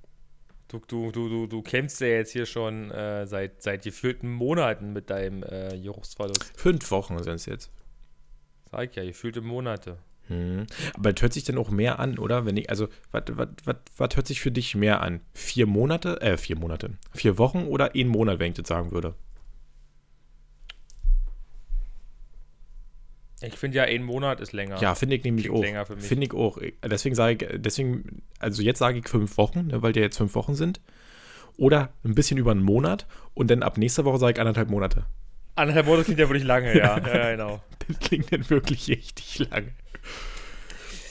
[0.76, 4.92] Du, du, du, du, du kämpfst ja jetzt hier schon äh, seit, seit gefühlten Monaten
[4.92, 6.52] mit deinem äh, Geruchsverlust.
[6.58, 7.72] Fünf Wochen sind es jetzt.
[8.70, 9.98] Sag ich ja, gefühlte Monate.
[10.28, 10.66] Hm.
[10.96, 12.46] Aber das hört sich dann auch mehr an, oder?
[12.46, 15.22] Wenn ich, also, was hört sich für dich mehr an?
[15.34, 19.14] Vier Monate, äh, vier Monate, vier Wochen oder ein Monat, wenn ich das sagen würde?
[23.42, 24.82] Ich finde ja, ein Monat ist länger.
[24.82, 25.64] Ja, finde ich nämlich auch.
[25.98, 26.58] Finde ich auch.
[26.84, 30.36] Deswegen sage ich, deswegen, also jetzt sage ich fünf Wochen, ne, weil die jetzt fünf
[30.36, 30.80] Wochen sind.
[31.58, 35.06] Oder ein bisschen über einen Monat und dann ab nächster Woche sage ich anderthalb Monate.
[35.56, 36.98] Anderthalb Monate klingt ja wirklich lange, ja.
[37.06, 37.62] ja, ja genau.
[37.88, 39.72] Das klingt dann wirklich richtig lange.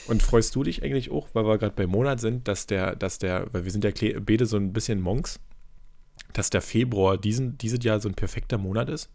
[0.07, 3.17] Und freust du dich eigentlich auch, weil wir gerade bei Monat sind, dass der, dass
[3.17, 5.39] der, weil wir sind ja beide so ein bisschen Monks,
[6.33, 9.09] dass der Februar diesen, dieses Jahr so ein perfekter Monat ist?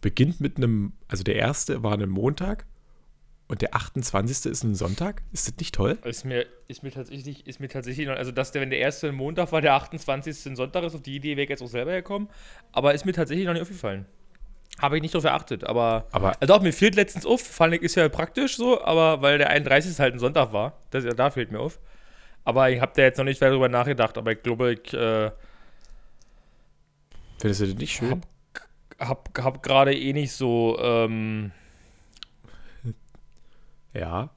[0.00, 2.66] Beginnt mit einem, also der erste war ein Montag
[3.48, 4.52] und der 28.
[4.52, 5.22] ist ein Sonntag?
[5.32, 5.98] Ist das nicht toll?
[6.04, 9.08] Ist mir, ist mir tatsächlich, ist mir tatsächlich noch, also dass der, wenn der erste
[9.08, 10.46] ein Montag war, der 28.
[10.46, 12.28] ein Sonntag ist, auf die Idee wäre ich jetzt auch selber gekommen,
[12.72, 14.04] aber ist mir tatsächlich noch nicht aufgefallen.
[14.78, 17.82] Habe ich nicht drauf geachtet, aber, Aber also auch mir fehlt letztens auf, fand ich,
[17.82, 19.98] ist ja praktisch so, aber weil der 31.
[19.98, 21.80] halt ein Sonntag war, das, da fehlt mir auf.
[22.44, 25.30] Aber ich habe da jetzt noch nicht weiter drüber nachgedacht, aber ich glaube, ich äh,
[27.38, 28.10] findest du das nicht schön?
[28.10, 28.26] hab,
[28.98, 31.52] hab gerade eh nicht so ähm,
[33.94, 34.30] Ja.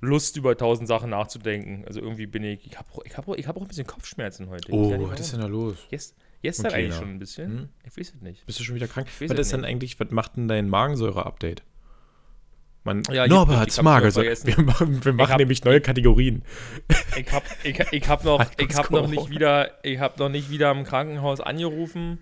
[0.00, 1.84] Lust, über tausend Sachen nachzudenken.
[1.86, 4.70] Also irgendwie bin ich, ich habe ich hab, ich hab auch ein bisschen Kopfschmerzen heute.
[4.72, 5.76] Oh, was ist denn da los?
[5.90, 7.50] Yes, gestern Okay, eigentlich schon ein bisschen.
[7.50, 7.68] Hm?
[7.84, 8.44] Ich weiß es nicht.
[8.46, 9.08] Bist du schon wieder krank?
[9.20, 11.62] Was ist denn eigentlich, was macht denn dein Magensäure-Update?
[12.84, 14.36] Man, Ja, Norberts Magensäure.
[14.44, 16.44] Wir machen, wir machen hab- nämlich neue Kategorien.
[17.16, 19.30] Ich hab, ich, ich hab noch, ich hab noch nicht Corona.
[19.34, 22.20] wieder, ich hab noch nicht wieder im Krankenhaus angerufen.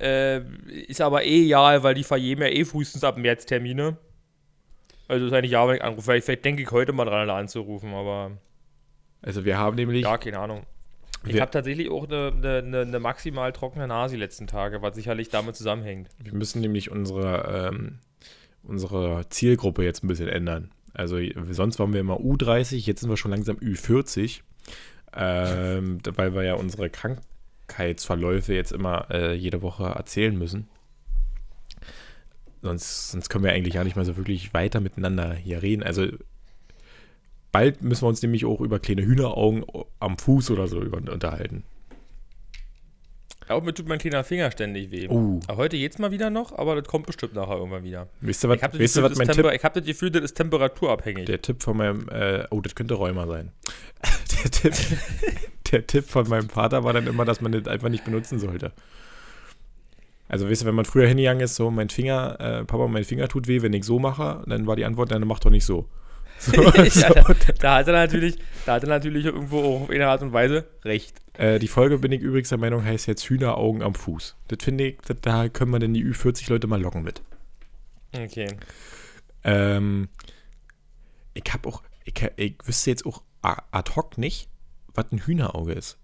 [0.00, 0.40] Äh,
[0.86, 3.98] ist aber eh egal, weil die vergeben ja eh frühestens ab März Termine.
[5.08, 6.02] Also ist eigentlich ja, wenn ich anrufe.
[6.02, 8.38] Vielleicht, vielleicht denke ich heute mal dran, da anzurufen, aber
[9.22, 10.62] Also wir haben nämlich, ja, keine Ahnung.
[11.26, 15.28] Ich habe tatsächlich auch eine, eine, eine, maximal trockene Nase die letzten Tage, was sicherlich
[15.28, 16.08] damit zusammenhängt.
[16.18, 17.98] wir müssen nämlich unsere, ähm,
[18.62, 20.70] unsere Zielgruppe jetzt ein bisschen ändern.
[20.94, 21.18] Also
[21.50, 24.40] sonst waren wir immer U30, jetzt sind wir schon langsam Ü40,
[25.14, 26.88] ähm, weil wir ja unsere
[27.70, 30.68] Krankheitsverläufe jetzt immer äh, jede Woche erzählen müssen.
[32.62, 35.82] Sonst, sonst können wir eigentlich gar nicht mehr so wirklich weiter miteinander hier reden.
[35.82, 36.08] Also
[37.52, 39.64] bald müssen wir uns nämlich auch über kleine Hühneraugen
[39.98, 41.64] am Fuß oder so unterhalten.
[43.50, 45.08] Auch mir tut mein kleiner Finger ständig weh.
[45.08, 48.08] Aber heute geht's mal wieder noch, aber das kommt bestimmt nachher irgendwann wieder.
[48.20, 50.34] wisst ihr, was, Ich habe das, Gefühl, das, Temper- ich hab das Gefühl, das ist
[50.34, 51.26] temperaturabhängig.
[51.26, 53.50] Der Tipp von meinem, äh, oh, das könnte Rheuma sein.
[54.44, 54.74] Der Tipp,
[55.70, 58.72] der Tipp von meinem Vater war dann immer, dass man das einfach nicht benutzen sollte.
[60.28, 63.28] Also, weißt du, wenn man früher hingegangen ist, so, mein Finger, äh, Papa, mein Finger
[63.28, 65.86] tut weh, wenn ich so mache, dann war die Antwort, dann mach doch nicht so.
[66.40, 67.00] So, ja, so.
[67.12, 70.32] da, da hat er natürlich, da hat er natürlich irgendwo auch auf eine Art und
[70.32, 71.18] Weise recht.
[71.34, 74.36] Äh, die Folge, bin ich übrigens der Meinung, heißt jetzt Hühneraugen am Fuß.
[74.48, 77.20] Das finde ich, das, da können wir denn die Ü40-Leute mal locken mit.
[78.16, 78.56] Okay.
[79.44, 80.08] Ähm,
[81.34, 84.48] ich habe auch, ich, ich wüsste jetzt auch ad hoc nicht,
[84.94, 85.98] was ein Hühnerauge ist.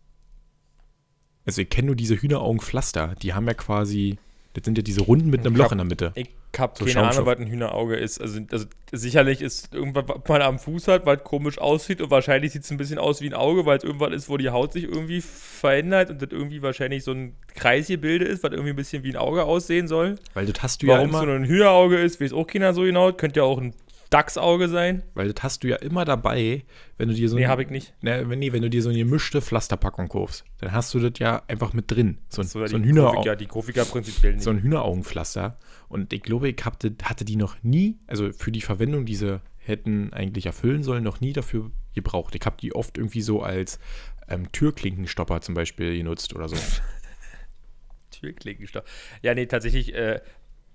[1.45, 3.15] Also ich kenne nur diese Hühneraugenpflaster.
[3.23, 4.19] Die haben ja quasi,
[4.55, 6.13] das sind ja diese Runden mit einem Ich Loch hab- in der Mitte.
[6.15, 7.09] Ich habe keine.
[7.09, 8.21] Ahnung, was ein Hühnerauge ist.
[8.21, 12.53] Also, also sicherlich ist irgendwas, was man am Fuß hat, was komisch aussieht und wahrscheinlich
[12.53, 14.73] sieht es ein bisschen aus wie ein Auge, weil es irgendwas ist, wo die Haut
[14.73, 19.03] sich irgendwie verändert und das irgendwie wahrscheinlich so ein Kreisgebilde ist, was irgendwie ein bisschen
[19.03, 20.17] wie ein Auge aussehen soll.
[20.35, 22.75] Weil das hast du ja Warum es immer, so ein Hühnerauge ist, weiß auch keiner
[22.75, 23.13] so genau.
[23.13, 23.75] Könnte ja auch ein
[24.11, 25.03] Dachsauge sein.
[25.15, 26.65] weil das hast du ja immer dabei,
[26.99, 27.95] wenn du dir so Nee, habe ich nicht.
[28.03, 31.19] Ne, wenn, nee, wenn du dir so eine gemischte Pflasterpackung kaufst, dann hast du das
[31.19, 32.19] ja einfach mit drin.
[32.29, 34.43] So ein, So, so ein, die Hühnerau Grafik, ja, die Grafik ja prinzipiell nicht.
[34.45, 35.57] so ein Hühneraugenpflaster.
[35.89, 39.41] Und ich glaube, ich das- hatte die noch nie, also für die Verwendung, die sie
[39.59, 42.35] hätten eigentlich erfüllen sollen, noch nie dafür gebraucht.
[42.37, 43.81] Ich habe die oft irgendwie so als
[44.29, 46.57] ähm, Türklinkenstopper zum Beispiel genutzt oder so.
[48.11, 48.85] Türklinkenstoff.
[49.23, 50.21] Ja, nee, tatsächlich, äh,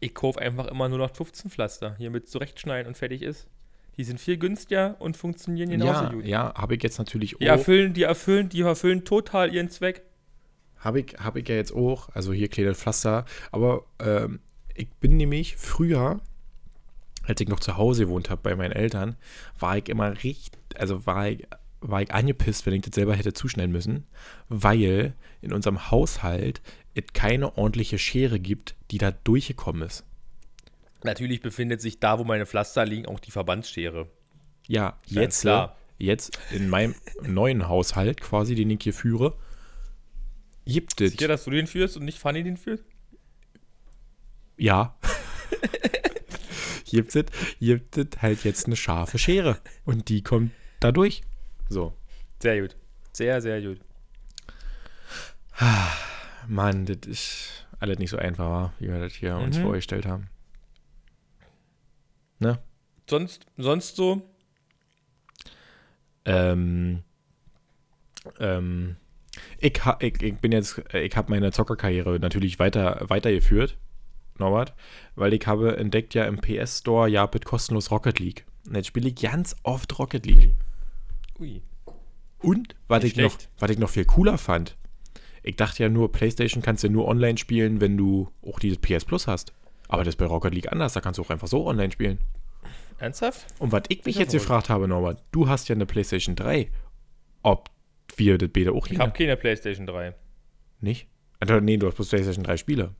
[0.02, 1.96] ich kaufe einfach immer nur noch 15 Pflaster.
[1.98, 3.48] Hier mit zurechtschneiden und fertig ist.
[3.98, 6.26] Die sind viel günstiger und funktionieren genauso ja, gut.
[6.26, 10.02] ja, habe ich jetzt natürlich Die erfüllen, die erfüllen, die erfüllen total ihren Zweck.
[10.80, 13.26] Habe ich, hab ich ja jetzt auch, also hier kleine Pflaster.
[13.52, 14.40] Aber ähm,
[14.74, 16.20] ich bin nämlich früher,
[17.24, 19.18] als ich noch zu Hause gewohnt habe bei meinen Eltern,
[19.60, 21.46] war ich immer richtig, also war ich,
[21.82, 24.08] war ich angepisst, wenn ich das selber hätte zuschneiden müssen,
[24.50, 26.62] weil in unserem Haushalt
[26.94, 30.04] es keine ordentliche Schere gibt, die da durchgekommen ist.
[31.04, 34.08] Natürlich befindet sich da, wo meine Pflaster liegen, auch die Verbandsschere.
[34.68, 35.78] Ja, jetzt, klar.
[35.98, 39.38] äh, jetzt in meinem neuen Haushalt quasi, den ich hier führe,
[40.66, 41.12] gibt es.
[41.12, 42.84] Sicher, dass du den führst und nicht Fanny den führt?
[44.58, 44.96] Ja.
[46.86, 47.26] gibt es
[47.60, 49.58] gibt halt jetzt eine scharfe Schere.
[49.86, 51.24] Und die kommt da durch.
[51.70, 51.94] So.
[52.40, 52.76] Sehr gut.
[53.14, 53.80] Sehr, sehr gut.
[56.52, 58.74] Mann, das ist alles nicht so einfach, wa?
[58.80, 59.62] wie wir das hier uns Mhm.
[59.64, 60.28] vorgestellt haben.
[63.10, 64.22] Sonst, sonst so?
[66.24, 67.04] Ähm,
[68.40, 68.96] ähm,
[69.60, 73.78] ich, ha, ich, ich bin jetzt, ich habe meine Zockerkarriere natürlich weiter, weitergeführt,
[74.38, 74.74] Norbert,
[75.16, 78.46] weil ich habe entdeckt ja im PS Store, ja, mit kostenlos Rocket League.
[78.68, 80.54] Und jetzt spiele ich ganz oft Rocket League.
[81.40, 81.62] Ui.
[82.40, 84.78] Und, was ich, noch, was ich noch viel cooler fand,
[85.44, 89.06] ich dachte ja nur, PlayStation kannst du nur online spielen, wenn du auch dieses PS
[89.06, 89.54] Plus hast.
[89.88, 92.20] Aber das ist bei Rocket League anders, da kannst du auch einfach so online spielen.
[93.00, 93.46] Ernsthaft?
[93.60, 96.70] Und was ich mich jetzt gefragt habe, Norbert, du hast ja eine PlayStation 3.
[97.42, 97.70] Ob
[98.16, 100.14] wir das Beta auch Ich habe keine PlayStation 3.
[100.80, 101.08] Nicht?
[101.40, 102.96] Also, nee, du hast bloß PlayStation 3 Spiele.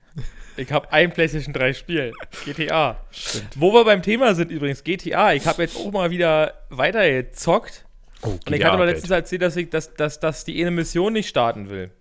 [0.58, 2.12] Ich habe ein PlayStation 3 Spiel.
[2.44, 3.00] GTA.
[3.12, 3.50] Stimmt.
[3.56, 5.34] Wo wir beim Thema sind übrigens, GTA.
[5.34, 7.86] Ich habe jetzt auch mal wieder weitergezockt.
[8.24, 11.14] Oh, und ich hatte mal letztens erzählt, dass, ich, dass, dass, dass die eine Mission
[11.14, 11.92] nicht starten will.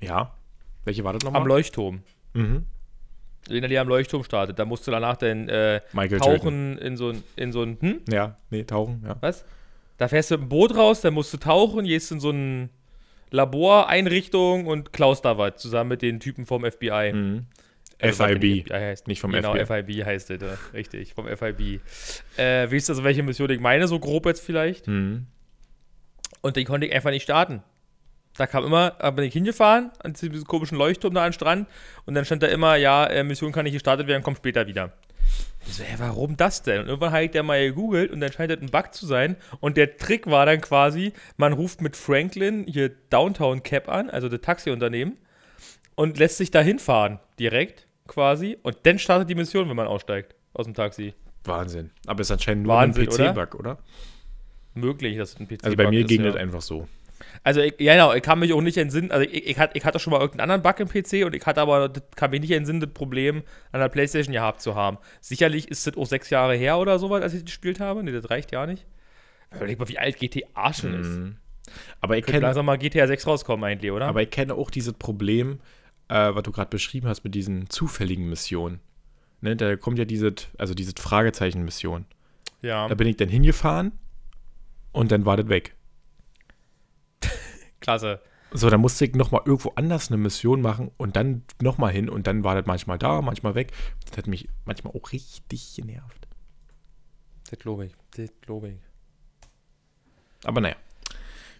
[0.00, 0.34] Ja.
[0.84, 1.42] Welche war das nochmal?
[1.42, 2.02] Am Leuchtturm.
[2.34, 2.64] Mhm.
[3.48, 5.80] Wenn er die am Leuchtturm startet, da musst du danach dann äh,
[6.18, 6.78] tauchen töten.
[6.78, 8.00] in so ein, in so ein, hm?
[8.08, 9.16] Ja, nee, tauchen, ja.
[9.20, 9.44] Was?
[9.96, 12.70] Da fährst du mit dem Boot raus, dann musst du tauchen, gehst in so ein
[13.30, 17.12] Laboreinrichtung und klaust da was zusammen mit den Typen vom FBI.
[17.12, 17.46] Mhm.
[18.00, 19.08] Also, FIB, FBI heißt.
[19.08, 19.64] nicht vom genau, FBI.
[19.64, 21.80] Genau, FIB heißt es, richtig, vom FIB.
[22.36, 24.86] Äh, wisst ihr also, welche Mission ich meine, so grob jetzt vielleicht?
[24.86, 25.26] Mhm.
[26.40, 27.62] Und die konnte ich einfach nicht starten.
[28.36, 31.68] Da kam immer, da bin ich hingefahren, an diesem komischen Leuchtturm da am Strand
[32.06, 34.92] und dann stand da immer, ja, äh, Mission kann nicht gestartet werden, kommt später wieder.
[35.66, 36.80] Ich so, hä, warum das denn?
[36.80, 39.36] Und irgendwann habe ich da mal gegoogelt und dann scheint das ein Bug zu sein.
[39.60, 44.28] Und der Trick war dann quasi, man ruft mit Franklin hier Downtown Cap an, also
[44.28, 45.18] das Taxiunternehmen,
[45.94, 48.56] und lässt sich da hinfahren, direkt quasi.
[48.62, 51.14] Und dann startet die Mission, wenn man aussteigt aus dem Taxi.
[51.44, 51.90] Wahnsinn.
[52.06, 53.72] Aber es ist anscheinend nur Wahnsinn, ein PC-Bug, oder?
[53.72, 53.78] oder?
[54.74, 55.64] Möglich, dass es ein PC-Bug ist.
[55.64, 56.28] Also bei mir ging ja.
[56.28, 56.88] das einfach so.
[57.42, 59.10] Also, ich, ja, genau, ich kann mich auch nicht entsinnen.
[59.10, 61.44] Also, ich, ich, hatte, ich hatte schon mal irgendeinen anderen Bug im PC und ich
[61.46, 64.98] hatte aber, das kann mich nicht entsinnen, das Problem an der PlayStation gehabt zu haben.
[65.20, 68.02] Sicherlich ist das auch sechs Jahre her oder so, als ich gespielt habe.
[68.02, 68.86] Nee, das reicht ja nicht.
[69.54, 71.08] Überleg mal, wie alt GTA schon ist.
[71.08, 71.36] Mhm.
[72.00, 72.40] Aber ich kenne.
[72.40, 74.06] langsam mal GTA 6 rauskommen, eigentlich, oder?
[74.06, 75.60] Aber ich kenne auch dieses Problem,
[76.08, 78.80] äh, was du gerade beschrieben hast mit diesen zufälligen Missionen.
[79.40, 82.06] Ne, da kommt ja diese, also diese Fragezeichen-Mission.
[82.62, 82.88] Ja.
[82.88, 83.92] Da bin ich dann hingefahren
[84.92, 85.74] und dann war das weg.
[87.88, 88.20] Klasse.
[88.52, 92.26] So, dann musste ich nochmal irgendwo anders eine Mission machen und dann nochmal hin und
[92.26, 93.72] dann war das manchmal da, manchmal weg.
[94.04, 96.28] Das hat mich manchmal auch richtig genervt.
[97.48, 98.76] Das glaube ich, das glaube ich.
[100.44, 100.76] Aber naja,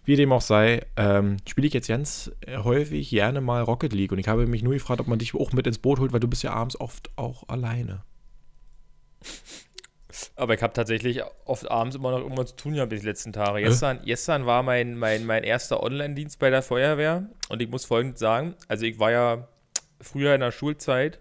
[0.05, 4.19] wie dem auch sei, ähm, spiele ich jetzt ganz häufig gerne mal Rocket League und
[4.19, 6.27] ich habe mich nur gefragt, ob man dich auch mit ins Boot holt, weil du
[6.27, 8.03] bist ja abends oft auch alleine.
[10.39, 13.61] Aber ich habe tatsächlich oft abends immer noch irgendwas zu tun gehabt die letzten Tage.
[13.61, 18.21] Gestern, gestern war mein, mein, mein erster Online-Dienst bei der Feuerwehr und ich muss folgendes
[18.21, 19.47] sagen: Also, ich war ja
[19.99, 21.19] früher in der Schulzeit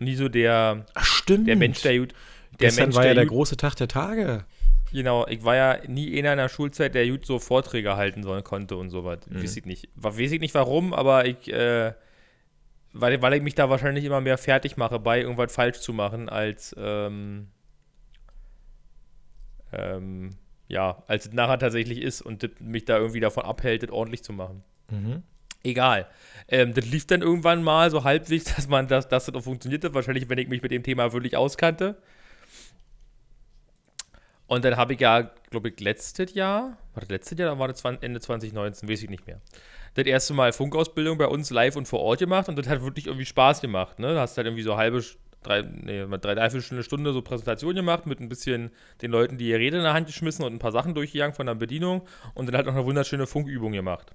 [0.00, 2.14] nie so der, Ach, der Mensch, der gut.
[2.58, 4.44] Der Gestern Mensch, war ja der große Tag der Tage.
[4.92, 8.44] Genau, ich war ja nie einer in der Schulzeit, der gut so Vorträge halten sollen,
[8.44, 9.20] konnte und sowas.
[9.28, 9.42] Mhm.
[9.42, 9.88] Weiß ich nicht.
[9.94, 11.92] Weiß ich nicht warum, aber ich, äh,
[12.92, 16.28] weil, weil ich mich da wahrscheinlich immer mehr fertig mache, bei irgendwas falsch zu machen,
[16.28, 17.46] als, ähm,
[19.72, 20.30] ähm,
[20.68, 24.32] ja, als es nachher tatsächlich ist und mich da irgendwie davon abhält, das ordentlich zu
[24.32, 24.62] machen.
[24.90, 25.22] Mhm.
[25.64, 26.08] Egal.
[26.48, 29.94] Ähm, das lief dann irgendwann mal so halbwegs, dass man das, dass das auch funktionierte.
[29.94, 31.96] Wahrscheinlich, wenn ich mich mit dem Thema wirklich auskannte.
[34.46, 37.68] Und dann habe ich ja, glaube ich, letztes Jahr, war das letztes Jahr, oder war
[37.68, 39.40] das Ende 2019, weiß ich nicht mehr.
[39.94, 43.06] Das erste Mal Funkausbildung bei uns live und vor Ort gemacht und das hat wirklich
[43.06, 43.98] irgendwie Spaß gemacht.
[43.98, 44.14] Ne?
[44.14, 45.02] Da hast halt irgendwie so halbe
[45.42, 49.58] drei, nee, drei, dreiviertel Stunde so Präsentation gemacht mit ein bisschen den Leuten, die ihr
[49.58, 52.02] Rede in der Hand geschmissen und ein paar Sachen durchgegangen von der Bedienung
[52.34, 54.14] und dann halt noch eine wunderschöne Funkübung gemacht.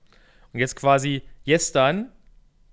[0.54, 2.12] Und jetzt quasi gestern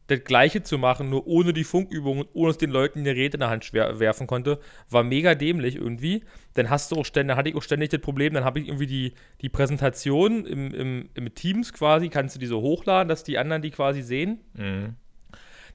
[0.06, 3.34] das Gleiche zu machen, nur ohne die Funkübung und ohne dass den Leuten eine Rede
[3.34, 6.24] in der Hand werfen konnte, war mega dämlich irgendwie.
[6.54, 8.68] Dann hast du auch ständig, dann hatte ich auch ständig das Problem, dann habe ich
[8.68, 13.24] irgendwie die, die Präsentation im, im, im Teams quasi, kannst du die so hochladen, dass
[13.24, 14.40] die anderen die quasi sehen.
[14.54, 14.96] Mhm.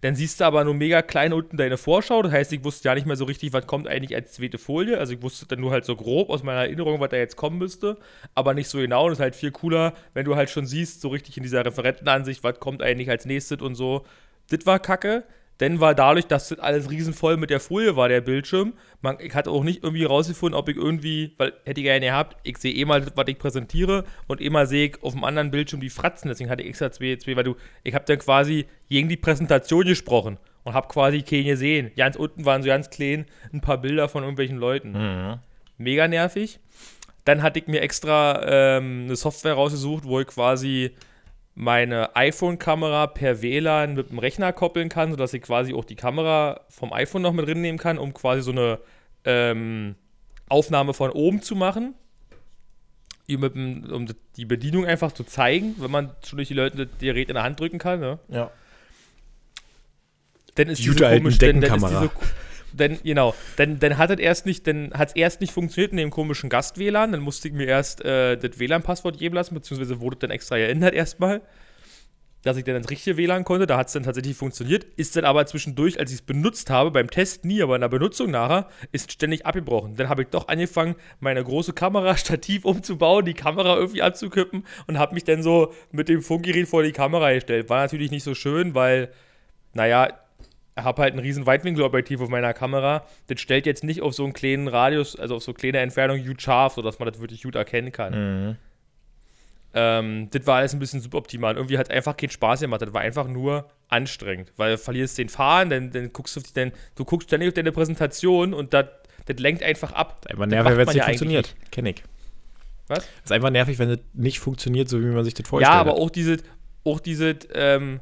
[0.01, 2.21] Dann siehst du aber nur mega klein unten deine Vorschau.
[2.21, 4.97] Das heißt, ich wusste ja nicht mehr so richtig, was kommt eigentlich als zweite Folie.
[4.97, 7.57] Also ich wusste dann nur halt so grob aus meiner Erinnerung, was da jetzt kommen
[7.57, 7.97] müsste,
[8.33, 9.07] aber nicht so genau.
[9.07, 12.43] Und ist halt viel cooler, wenn du halt schon siehst, so richtig in dieser Referentenansicht,
[12.43, 14.05] was kommt eigentlich als nächstes und so.
[14.49, 15.25] Das war kacke.
[15.60, 19.36] Denn war dadurch, dass das alles riesenvoll mit der Folie war, der Bildschirm, man, ich
[19.36, 22.74] hatte auch nicht irgendwie rausgefunden, ob ich irgendwie, weil hätte ich gerne gehabt, ich sehe
[22.74, 25.89] eh mal, was ich präsentiere und eh mal sehe ich auf dem anderen Bildschirm die
[25.89, 29.17] Fratzen, deswegen hatte ich extra zwei, zwei weil du, ich habe dann quasi gegen die
[29.17, 31.91] Präsentation gesprochen und habe quasi keine gesehen.
[31.98, 34.91] Ganz unten waren so ganz klein ein paar Bilder von irgendwelchen Leuten.
[34.91, 35.39] Mhm.
[35.78, 36.60] Mega nervig.
[37.26, 38.41] Dann hatte ich mir extra
[38.78, 40.91] ähm, eine Software rausgesucht, wo ich quasi
[41.60, 46.62] meine iPhone-Kamera per WLAN mit dem Rechner koppeln kann, sodass ich quasi auch die Kamera
[46.69, 48.80] vom iPhone noch mit drin nehmen kann, um quasi so eine
[49.26, 49.95] ähm,
[50.48, 51.95] Aufnahme von oben zu machen.
[53.30, 57.36] Um die Bedienung einfach zu zeigen, wenn man schon durch die Leute das Gerät in
[57.36, 58.00] der Hand drücken kann.
[58.00, 58.19] Ne?
[58.30, 58.52] Ja.
[60.56, 62.10] Dann ist diese komische, dann, dann ist diese,
[62.73, 65.97] Dann, genau, dann, dann hat es erst nicht, dann hat es erst nicht funktioniert in
[65.97, 70.17] dem komischen Gast-WLAN, dann musste ich mir erst äh, das WLAN-Passwort geben lassen, beziehungsweise wurde
[70.17, 71.41] dann extra geändert erstmal,
[72.43, 75.25] dass ich dann ins richtige WLAN konnte, da hat es dann tatsächlich funktioniert, ist dann
[75.25, 78.69] aber zwischendurch, als ich es benutzt habe, beim Test nie, aber in der Benutzung nachher,
[78.91, 79.95] ist ständig abgebrochen.
[79.95, 84.97] Dann habe ich doch angefangen, meine große Kamera stativ umzubauen, die Kamera irgendwie anzukippen und
[84.97, 87.69] habe mich dann so mit dem Funkgerät vor die Kamera gestellt.
[87.69, 89.10] War natürlich nicht so schön, weil,
[89.73, 90.08] naja,
[90.84, 93.06] habe halt ein riesen Weitwinkelobjektiv auf meiner Kamera.
[93.28, 96.42] Das stellt jetzt nicht auf so einen kleinen Radius, also auf so kleine Entfernung gut
[96.42, 98.48] scharf, sodass man das wirklich gut erkennen kann.
[98.48, 98.56] Mhm.
[99.74, 101.56] Ähm, das war alles ein bisschen suboptimal.
[101.56, 102.82] Irgendwie hat einfach keinen Spaß gemacht.
[102.82, 106.72] Das war einfach nur anstrengend, weil du verlierst den Faden, dann, dann guckst du, dann,
[106.96, 108.86] du guckst ständig auf deine Präsentation und das,
[109.26, 110.26] das lenkt einfach ab.
[110.30, 111.56] Einfach nervig, wenn es nicht funktioniert.
[111.72, 112.04] Kenn ich.
[112.88, 113.08] Was?
[113.24, 115.72] Ist einfach nervig, wenn es nicht funktioniert, so wie man sich das vorstellt.
[115.72, 116.38] Ja, aber auch diese,
[116.84, 118.00] auch diese, ähm,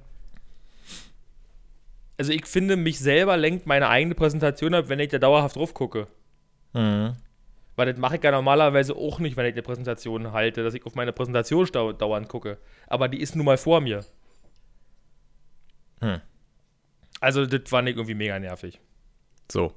[2.17, 5.73] also ich finde, mich selber lenkt meine eigene Präsentation ab, wenn ich da dauerhaft drauf
[5.73, 6.07] gucke.
[6.73, 7.15] Mhm.
[7.75, 10.83] Weil das mache ich ja normalerweise auch nicht, wenn ich eine Präsentation halte, dass ich
[10.85, 12.57] auf meine Präsentation dau dauernd gucke.
[12.87, 14.03] Aber die ist nun mal vor mir.
[16.01, 16.21] Hm.
[17.19, 18.79] Also, das fand ich irgendwie mega nervig.
[19.51, 19.73] So.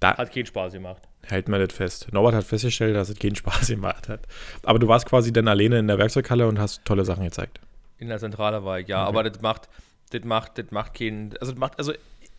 [0.00, 1.02] Da Hat keinen Spaß gemacht.
[1.22, 2.08] hält man das fest.
[2.12, 4.20] Norbert hat festgestellt, dass es keinen Spaß gemacht hat.
[4.62, 7.60] Aber du warst quasi dann alleine in der Werkzeughalle und hast tolle Sachen gezeigt.
[7.98, 9.02] In der Zentrale war ich, ja.
[9.02, 9.08] Okay.
[9.08, 9.68] Aber das macht,
[10.14, 11.36] das macht, das macht keinen.
[11.38, 11.92] Also, das macht, also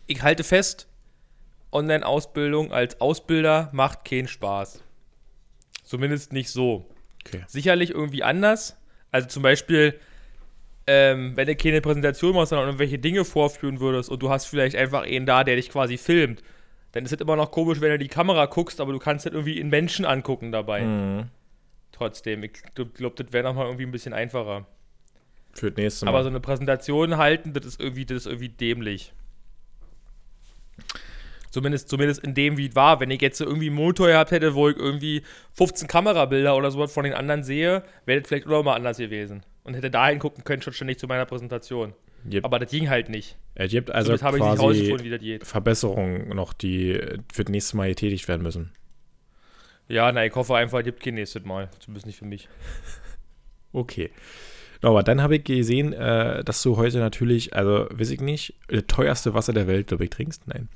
[0.06, 0.88] ich halte fest,
[1.72, 4.82] Online-Ausbildung als Ausbilder macht keinen Spaß.
[5.84, 6.88] Zumindest nicht so.
[7.26, 7.42] Okay.
[7.46, 8.76] Sicherlich irgendwie anders.
[9.12, 9.98] Also zum Beispiel,
[10.86, 14.76] ähm, wenn du keine Präsentation machst, sondern irgendwelche Dinge vorführen würdest und du hast vielleicht
[14.76, 16.42] einfach einen da, der dich quasi filmt,
[16.92, 19.34] dann ist es immer noch komisch, wenn du die Kamera guckst, aber du kannst halt
[19.34, 20.82] irgendwie in Menschen angucken dabei.
[20.82, 21.28] Mhm.
[21.92, 24.66] Trotzdem, ich glaube, das wäre nochmal irgendwie ein bisschen einfacher.
[25.56, 26.10] Für das nächste Mal.
[26.10, 29.12] Aber so eine Präsentation halten, das ist irgendwie, das ist irgendwie dämlich.
[31.50, 33.00] Zumindest, zumindest in dem, wie es war.
[33.00, 35.22] Wenn ich jetzt irgendwie einen Monitor gehabt hätte, wo ich irgendwie
[35.54, 39.42] 15 Kamerabilder oder sowas von den anderen sehe, wäre das vielleicht auch mal anders gewesen.
[39.64, 41.94] Und hätte da hingucken können, schon ständig zu meiner Präsentation.
[42.30, 42.44] Yep.
[42.44, 43.36] Aber das ging halt nicht.
[43.54, 45.46] es gibt also Somit habe ich nicht rausgefunden, wie das geht.
[45.46, 47.00] Verbesserungen noch, die
[47.32, 48.72] für das nächste Mal getätigt werden müssen.
[49.88, 51.70] Ja, na, ich hoffe einfach, es gibt kein nächstes Mal.
[51.78, 52.48] Zumindest nicht für mich.
[53.72, 54.10] Okay.
[54.86, 58.84] Aber dann habe ich gesehen, äh, dass du heute natürlich, also weiß ich nicht, das
[58.86, 60.46] teuerste Wasser der Welt, glaube ich, trinkst.
[60.46, 60.68] Nein.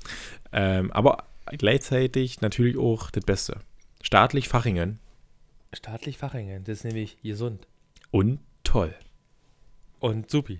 [0.51, 3.59] Ähm, aber gleichzeitig natürlich auch das Beste.
[4.01, 4.99] Staatlich Fachingen
[5.71, 7.69] Staatlich Fachingen, das ist nämlich gesund.
[8.11, 8.93] und toll.
[10.01, 10.59] Und supi.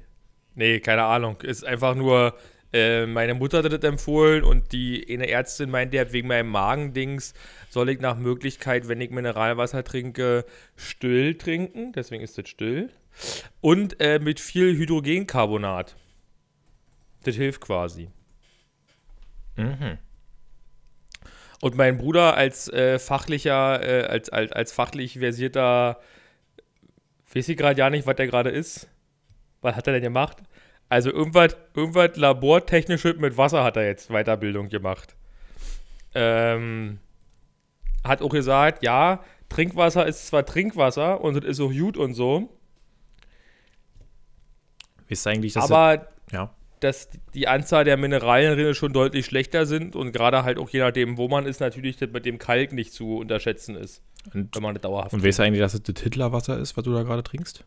[0.56, 1.42] Nee, keine Ahnung.
[1.42, 2.34] Ist einfach nur,
[2.72, 7.34] äh, meine Mutter hat das empfohlen und die eine Ärztin meinte, wegen meinem Magendings
[7.70, 10.46] soll ich nach Möglichkeit, wenn ich Mineralwasser trinke,
[10.78, 11.92] still trinken.
[11.92, 12.90] Deswegen ist das still.
[13.62, 15.96] Und äh, mit viel Hydrogencarbonat.
[17.24, 18.10] Das hilft quasi.
[19.56, 19.98] Mhm.
[21.62, 26.00] Und mein Bruder als äh, fachlicher, äh, als, als, als fachlich versierter,
[27.34, 28.90] weiß ich gerade ja nicht, was der gerade ist.
[29.62, 30.38] Was hat er denn gemacht?
[30.90, 35.16] Also irgendwas, irgendwas Labortechnisches mit Wasser hat er jetzt Weiterbildung gemacht.
[36.16, 37.00] Ähm,
[38.04, 42.50] hat auch gesagt, ja, Trinkwasser ist zwar Trinkwasser und es ist auch gut und so,
[45.12, 45.70] Ist eigentlich das.
[45.70, 46.50] aber ja.
[46.80, 51.18] dass die Anzahl der Mineralien schon deutlich schlechter sind und gerade halt auch je nachdem,
[51.18, 54.02] wo man ist, natürlich das mit dem Kalk nicht zu unterschätzen ist,
[54.34, 56.84] Und, wenn man das dauerhaft und weißt du eigentlich, dass es das Hitlerwasser ist, was
[56.84, 57.64] du da gerade trinkst?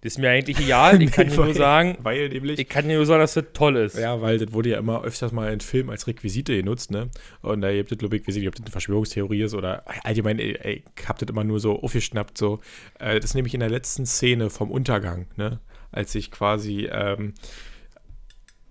[0.00, 1.00] Das ist mir eigentlich egal.
[1.00, 2.58] Ich kann dir nur sagen, Weil nämlich.
[2.58, 3.96] ich kann nur sagen, dass das toll ist.
[3.96, 7.08] Ja, weil das wurde ja immer öfters mal in Filmen als Requisite genutzt, ne?
[7.40, 9.84] Und da gibt es, glaube ich, weiß ich nicht, ob das eine Verschwörungstheorie ist oder
[10.02, 12.58] allgemein, ey, ey, ich hab das immer nur so aufgeschnappt, so.
[12.98, 15.60] Äh, das ist nämlich in der letzten Szene vom Untergang, ne?
[15.92, 17.34] Als sich quasi ähm,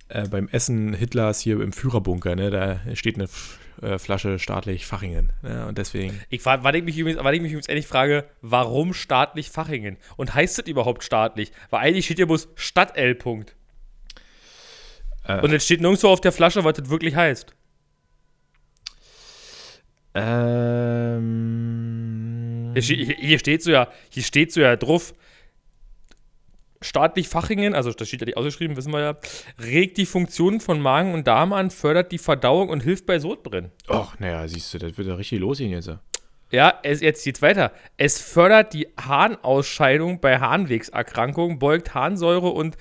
[0.10, 2.50] äh, beim Essen Hitlers hier im Führerbunker, ne?
[2.50, 5.68] Da steht eine F äh, Flasche staatlich Fachingen, ne?
[5.68, 6.20] Und deswegen.
[6.30, 9.98] Ich, weil ich, mich übrigens, weil ich mich übrigens ehrlich frage, warum staatlich Fachingen?
[10.18, 11.52] Und heißt das überhaupt staatlich?
[11.70, 13.16] Weil eigentlich steht hier bloß Stadt L.
[13.16, 13.56] Punkt.
[15.26, 17.54] Äh, Und es steht nirgendwo auf der Flasche, was das wirklich heißt.
[20.14, 21.22] ähm,
[22.76, 25.14] hier steht so ja, hier steht so ja drauf.
[26.82, 29.16] Staatlich Fachingen, also das steht ja nicht ausgeschrieben, wissen wir ja,
[29.64, 33.72] regt die Funktionen von Magen und Darm an, fördert die Verdauung und hilft bei Sodbrennen.
[33.88, 35.92] Och, naja, siehst du, das wird ja richtig losgehen jetzt.
[36.52, 37.72] Ja, es, jetzt geht's weiter.
[37.98, 42.78] Es fördert die Harnausscheidung bei Harnwegserkrankungen, beugt Harnsäure und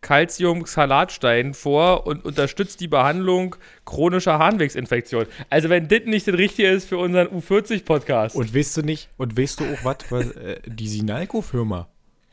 [0.00, 5.28] Calciumsalatstein vor und unterstützt die Behandlung chronischer Harnwegsinfektionen.
[5.50, 8.36] Also wenn das nicht das Richtige ist für unseren U40-Podcast.
[8.36, 11.88] Und weißt du nicht, und weißt du auch was, was äh, die Sinalco-Firma,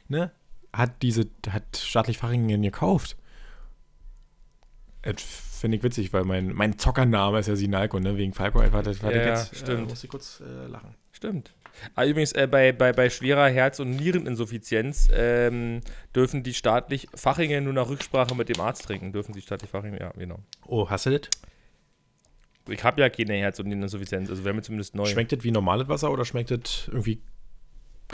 [0.08, 0.32] ne,
[0.74, 3.18] hat diese, hat staatlich Fachingen gekauft.
[5.02, 8.18] Das finde ich witzig, weil mein, mein Zockername ist ja Sinalco, ne?
[8.18, 9.88] Wegen Falco einfach, das Ja, jetzt, stimmt.
[9.88, 10.96] Äh, muss ich kurz äh, lachen.
[11.12, 11.54] Stimmt.
[11.96, 15.82] Ah, übrigens, äh, bei, bei, bei schwerer Herz- und Niereninsuffizienz ähm,
[16.16, 19.12] dürfen die staatlich Fachringe nur nach Rücksprache mit dem Arzt trinken.
[19.12, 20.40] Dürfen die staatlich Fachringe, ja, genau.
[20.66, 21.30] Oh, hast du das?
[22.68, 25.06] Ich habe ja keine Herz- und Niereninsuffizienz, also wäre mir zumindest neu.
[25.06, 27.22] Schmeckt das wie normales Wasser oder schmeckt das irgendwie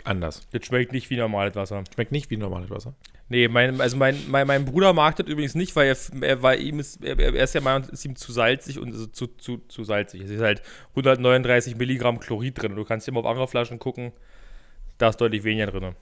[0.03, 0.47] anders?
[0.51, 1.83] das schmeckt nicht wie normales Wasser.
[1.93, 2.93] Schmeckt nicht wie normales Wasser.
[3.29, 6.59] Nee, mein, also mein, mein, mein Bruder mag das übrigens nicht, weil er, er, weil
[6.59, 9.27] ihm ist, er, er ist ja Meinung, es ist ihm zu salzig und also zu,
[9.27, 10.21] zu, zu salzig.
[10.21, 12.75] Es ist halt 139 Milligramm Chlorid drin.
[12.75, 14.11] Du kannst immer auf andere Flaschen gucken,
[14.97, 15.95] da ist deutlich weniger drin.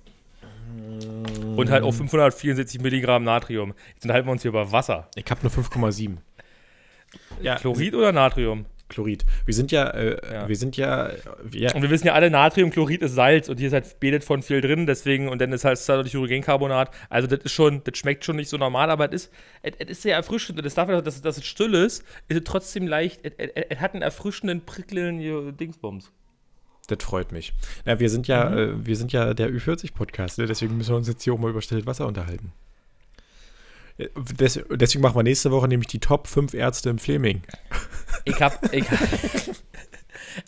[1.56, 3.74] Und halt auch 564 Milligramm Natrium.
[3.94, 5.08] Jetzt unterhalten wir uns hier über Wasser.
[5.16, 6.18] Ich habe nur 5,7.
[7.42, 8.66] Ja, Chlorid oder Natrium?
[8.90, 9.26] Chlorid.
[9.46, 10.48] Wir sind ja, äh, Ja.
[10.50, 11.12] wir sind ja,
[11.44, 14.42] wir, Und wir wissen ja alle, Natriumchlorid ist Salz und hier ist halt betet von
[14.42, 16.92] viel drin, deswegen, und dann ist halt dadurch Hydrogencarbonat.
[17.10, 19.90] Also das ist schon, das schmeckt schon nicht so normal, aber es ist, es, es
[19.90, 20.60] ist sehr erfrischend.
[20.60, 23.80] Und das dafür, dass, dass es still ist, ist es trotzdem leicht, es, es, es
[23.80, 26.12] hat einen erfrischenden, prickelnden Dingsbums.
[26.88, 27.54] das freut mich.
[27.86, 30.48] Na, wir sind ja, äh, wir sind ja der Ü40-Podcast, ne?
[30.48, 32.52] deswegen müssen wir uns jetzt hier auch mal über stilles Wasser unterhalten.
[34.40, 37.42] Des, deswegen machen wir nächste Woche nämlich die Top 5 Ärzte im Fleming.
[38.26, 38.86] Ich hab, ich,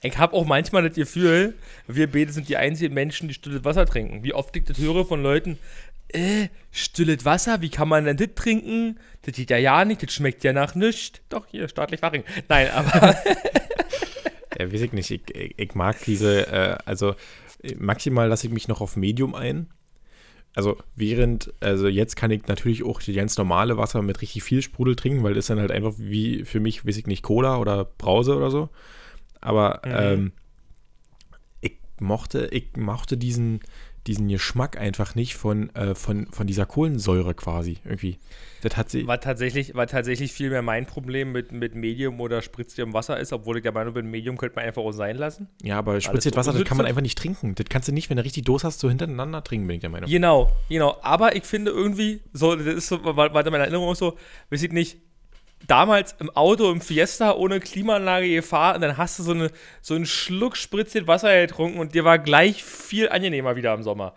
[0.01, 1.55] ich hab auch manchmal das Gefühl,
[1.87, 4.23] wir beide sind die einzigen Menschen, die stilles Wasser trinken.
[4.23, 5.57] Wie oft ich das höre von Leuten,
[6.13, 8.99] äh, stilles Wasser, wie kann man denn das trinken?
[9.23, 11.19] Das geht ja ja nicht, das schmeckt ja nach nichts.
[11.29, 12.23] Doch, hier, staatlich Faching.
[12.47, 13.15] Nein, aber
[14.61, 15.11] Ja, weiß ich nicht.
[15.11, 17.15] Ich, ich, ich mag diese, äh, also
[17.77, 19.67] maximal lasse ich mich noch auf Medium ein.
[20.53, 24.61] Also während, also jetzt kann ich natürlich auch die ganz normale Wasser mit richtig viel
[24.61, 27.57] Sprudel trinken, weil das ist dann halt einfach wie für mich, weiß ich nicht, Cola
[27.57, 28.69] oder Brause oder so.
[29.39, 29.91] Aber Mhm.
[29.93, 30.31] ähm,
[31.61, 33.61] ich mochte, ich mochte diesen,
[34.07, 38.17] diesen Geschmack einfach nicht von, äh, von, von dieser Kohlensäure quasi irgendwie.
[38.61, 39.07] Das hat sie.
[39.07, 43.33] war tatsächlich, war tatsächlich viel mehr mein Problem mit, mit Medium oder spritzigem Wasser ist,
[43.33, 45.47] obwohl ich der Meinung bin, Medium könnte man einfach auch sein lassen.
[45.63, 47.55] Ja, aber so Wasser, das kann man einfach nicht trinken.
[47.55, 49.89] Das kannst du nicht, wenn du richtig Durst hast, so hintereinander trinken, bin ich der
[49.89, 50.09] Meinung.
[50.09, 50.97] Genau, genau.
[51.01, 54.17] Aber ich finde irgendwie, so, das ist so, war, war meine Erinnerung auch so,
[54.49, 54.97] weiß ich nicht,
[55.67, 59.51] damals im Auto, im Fiesta ohne Klimaanlage gefahren und dann hast du so, eine,
[59.81, 64.13] so einen Schluck spritziert Wasser getrunken und dir war gleich viel angenehmer wieder im Sommer.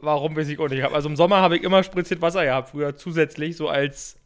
[0.00, 0.84] Warum weiß ich auch nicht.
[0.84, 4.16] Also im Sommer habe ich immer spritziert Wasser gehabt, früher zusätzlich, so als,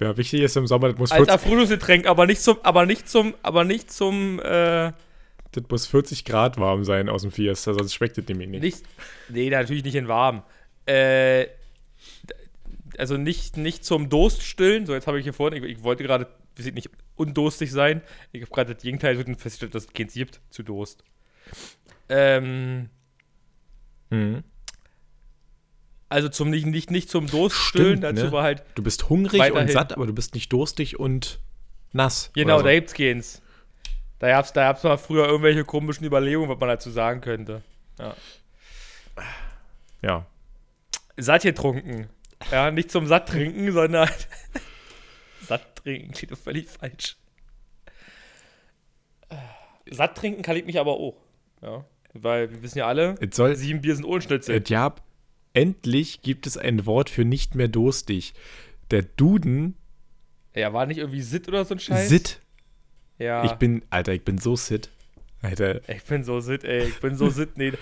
[0.00, 3.08] Ja, wichtig ist im Sommer, das muss, als 40, Erfrischungsgetränk, aber nicht zum, aber nicht
[3.08, 4.92] zum, aber nicht zum, äh,
[5.52, 8.62] das muss 40 Grad warm sein aus dem Fiesta, sonst schmeckt das nämlich nicht.
[8.62, 8.82] Nicht,
[9.28, 10.42] nee, natürlich nicht in warm.
[10.86, 11.46] Äh,
[12.98, 14.86] also nicht, nicht zum Durst stillen.
[14.86, 16.26] So, jetzt habe ich hier vorne, ich, ich wollte gerade,
[16.58, 18.02] nicht, undurstig sein.
[18.32, 21.02] Ich habe gerade das Gegenteil festgestellt, dass es keins gibt zu Durst.
[22.08, 22.88] Ähm,
[24.10, 24.44] Mhm.
[26.08, 28.32] also zum nicht, nicht, nicht zum Durst stillen, Stimmt, dazu ne?
[28.32, 31.40] war halt, Du bist hungrig und satt, aber du bist nicht durstig und
[31.92, 32.30] nass.
[32.34, 32.74] genau, oder da so.
[32.74, 33.42] gibt's keins.
[34.20, 37.62] Da gab's, da gab's mal früher irgendwelche komischen Überlegungen, was man dazu sagen könnte.
[40.02, 40.26] Ja.
[41.16, 42.08] Satt getrunken.
[42.50, 44.08] Ja, nicht zum Satt trinken, sondern
[45.42, 47.16] Satt trinken klingt doch völlig falsch.
[49.90, 51.16] Satt trinken kann ich mich aber auch.
[51.62, 54.62] Ja, weil wir wissen ja alle, soll, sieben Bier sind Ohrenschnitzel.
[54.68, 54.94] ja,
[55.54, 58.34] endlich gibt es ein Wort für nicht mehr durstig.
[58.90, 59.76] Der Duden,
[60.54, 62.08] Ja, war nicht irgendwie Sitt oder so ein Scheiß?
[62.08, 62.40] Sit.
[63.18, 63.44] Ja.
[63.44, 64.90] Ich bin, Alter, ich bin so sit.
[65.42, 65.80] Alter.
[65.88, 66.84] ich bin so Sitt, ey.
[66.84, 67.56] Ich bin so Sitt.
[67.56, 67.72] Nee.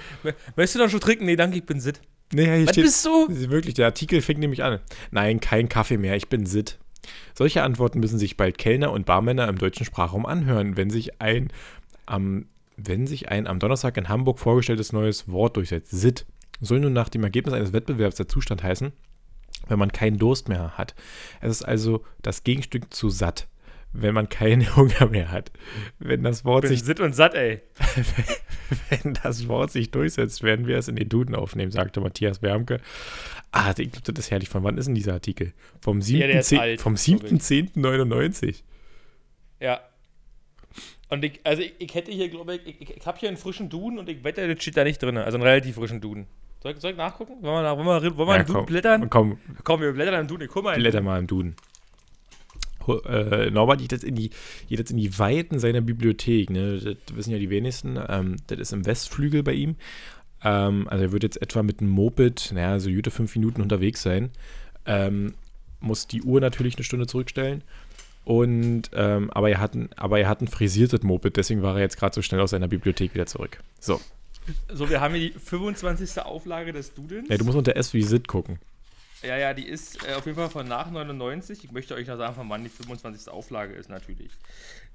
[0.56, 1.24] Möchtest du noch schon trinken?
[1.24, 2.00] Nee, danke, ich bin Sitt.
[2.32, 3.26] Nee, hier Was steht, bist du?
[3.50, 4.80] Wirklich, der Artikel fängt nämlich an.
[5.10, 6.78] Nein, kein Kaffee mehr, ich bin Sit.
[7.34, 11.52] Solche Antworten müssen sich bald Kellner und Barmänner im deutschen Sprachraum anhören, wenn sich ein
[12.06, 12.46] am,
[12.76, 15.90] wenn sich ein am Donnerstag in Hamburg vorgestelltes neues Wort durchsetzt.
[15.90, 16.26] Sit
[16.60, 18.92] soll nun nach dem Ergebnis eines Wettbewerbs der Zustand heißen,
[19.68, 20.94] wenn man keinen Durst mehr hat.
[21.40, 23.48] Es ist also das Gegenstück zu satt,
[23.92, 25.50] wenn man keinen Hunger mehr hat.
[25.98, 27.60] Wenn das Wort Ich bin sich Sitt und satt, ey.
[28.90, 32.80] wenn das Wort sich durchsetzt, werden wir es in den Duden aufnehmen, sagte Matthias Wermke.
[33.52, 34.48] Ah, ich glaube, das ist herrlich.
[34.48, 35.52] Von wann ist denn dieser Artikel?
[35.80, 36.58] Vom Ja, der ist 7.10.
[36.58, 37.30] alt, vom glaub ich.
[37.32, 38.62] 7.10.99.
[39.60, 39.80] Ja.
[41.08, 43.38] Und ich, also ich, ich hätte hier, glaube ich, ich, ich, ich habe hier einen
[43.38, 45.16] frischen Duden und ich wette, das steht da nicht drin.
[45.18, 46.26] Also einen relativ frischen Duden.
[46.62, 47.34] Soll ich, soll ich nachgucken?
[47.42, 49.10] Wollen wir, nach, wollen wir, wollen wir Ja, einen Duden komm, blättern?
[49.10, 50.48] komm, Komm, wir blättern im Duden.
[50.50, 50.76] Guck mal.
[50.76, 51.54] blätter mal im Duden.
[53.06, 54.30] Äh, Norbert geht jetzt, in die,
[54.68, 56.50] geht jetzt in die Weiten seiner Bibliothek.
[56.50, 56.78] Ne?
[56.78, 57.98] Das wissen ja die wenigsten.
[58.08, 59.76] Ähm, das ist im Westflügel bei ihm.
[60.42, 64.02] Ähm, also er wird jetzt etwa mit einem Moped, naja, so gute fünf Minuten unterwegs
[64.02, 64.30] sein.
[64.86, 65.34] Ähm,
[65.80, 67.62] muss die Uhr natürlich eine Stunde zurückstellen.
[68.24, 71.82] Und, ähm, aber, er hat ein, aber er hat ein frisiertes Moped, deswegen war er
[71.82, 73.58] jetzt gerade so schnell aus seiner Bibliothek wieder zurück.
[73.80, 74.00] So,
[74.72, 76.22] So, wir haben hier die 25.
[76.22, 77.28] Auflage des Dudens.
[77.28, 78.58] ja, du musst unter S wie Sid gucken.
[79.26, 81.64] Ja, ja, die ist äh, auf jeden Fall von nach 99.
[81.64, 83.32] Ich möchte euch noch sagen, von wann die 25.
[83.32, 84.32] Auflage ist natürlich.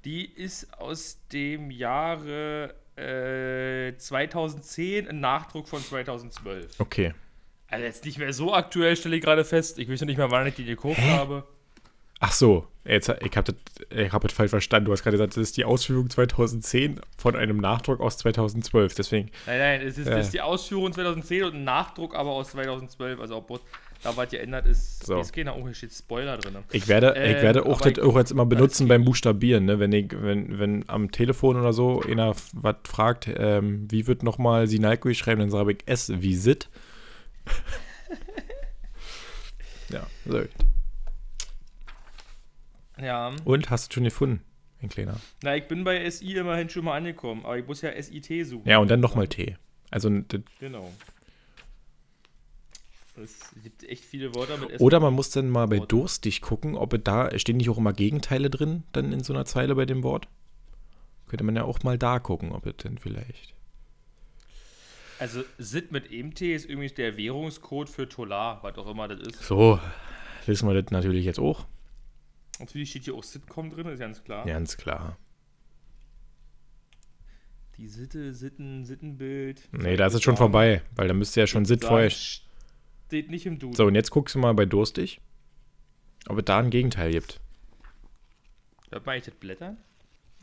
[0.04, 6.78] Die ist aus dem Jahre äh, 2010, ein Nachdruck von 2012.
[6.78, 7.14] Okay.
[7.68, 9.78] Also jetzt nicht mehr so aktuell, stelle ich gerade fest.
[9.78, 11.10] Ich noch nicht mal, wann ich die gekauft Hä?
[11.12, 11.44] habe.
[12.22, 14.86] Ach so, jetzt, ich habe das, ich hab das falsch verstanden.
[14.86, 18.94] Du hast gerade gesagt, das ist die Ausführung 2010 von einem Nachdruck aus 2012.
[18.94, 22.50] Deswegen, Nein, nein, es ist, das ist die Ausführung 2010 und ein Nachdruck aber aus
[22.50, 23.20] 2012.
[23.20, 23.60] Also ob
[24.02, 25.20] da was geändert ist, So.
[25.20, 25.56] ist keiner.
[25.56, 26.56] Oh, hier steht Spoiler drin.
[26.72, 29.64] ich werde, ich Ähm, werde auch das auch jetzt immer benutzen beim Buchstabieren.
[29.66, 29.78] Ne?
[29.78, 34.66] Wenn, ich, wenn, wenn am Telefon oder so einer was fragt, ähm, wie wird nochmal
[34.66, 36.68] Sinalco geschrieben, dann sage ich S wie Sit.
[39.90, 40.42] ja, so.
[43.00, 43.32] Ja.
[43.44, 44.42] Und hast du schon gefunden,
[44.82, 45.16] ein kleiner.
[45.42, 48.68] Na, ich bin bei SI immerhin schon mal angekommen, aber ich muss ja SIT suchen.
[48.68, 49.56] Ja, und dann nochmal T.
[49.90, 50.10] Also,
[50.60, 50.92] Genau.
[53.22, 54.80] Es gibt echt viele Wörter mit S.
[54.80, 57.92] Oder man muss dann mal bei durstig gucken, ob es da, stehen nicht auch immer
[57.92, 60.28] Gegenteile drin, dann in so einer Zeile bei dem Wort?
[61.26, 63.54] Könnte man ja auch mal da gucken, ob es denn vielleicht.
[65.18, 69.42] Also SIT mit EMT ist irgendwie der Währungscode für Tolar, was auch immer das ist.
[69.42, 69.78] So,
[70.46, 71.66] wissen wir das natürlich jetzt auch.
[72.58, 74.44] Natürlich steht hier auch Sitcom drin, ist ganz klar.
[74.44, 75.18] Ganz klar.
[77.76, 79.68] Die Sitte, Sitten, Sittenbild.
[79.72, 82.10] Nee, da ist es schon vorbei, weil da müsste ja schon Sit vorher.
[83.10, 83.74] Steht nicht im Duden.
[83.74, 85.20] So, und jetzt guckst du mal bei durstig,
[86.28, 87.40] ob es da ein Gegenteil gibt.
[88.92, 89.78] Hört man eigentlich das Blättern?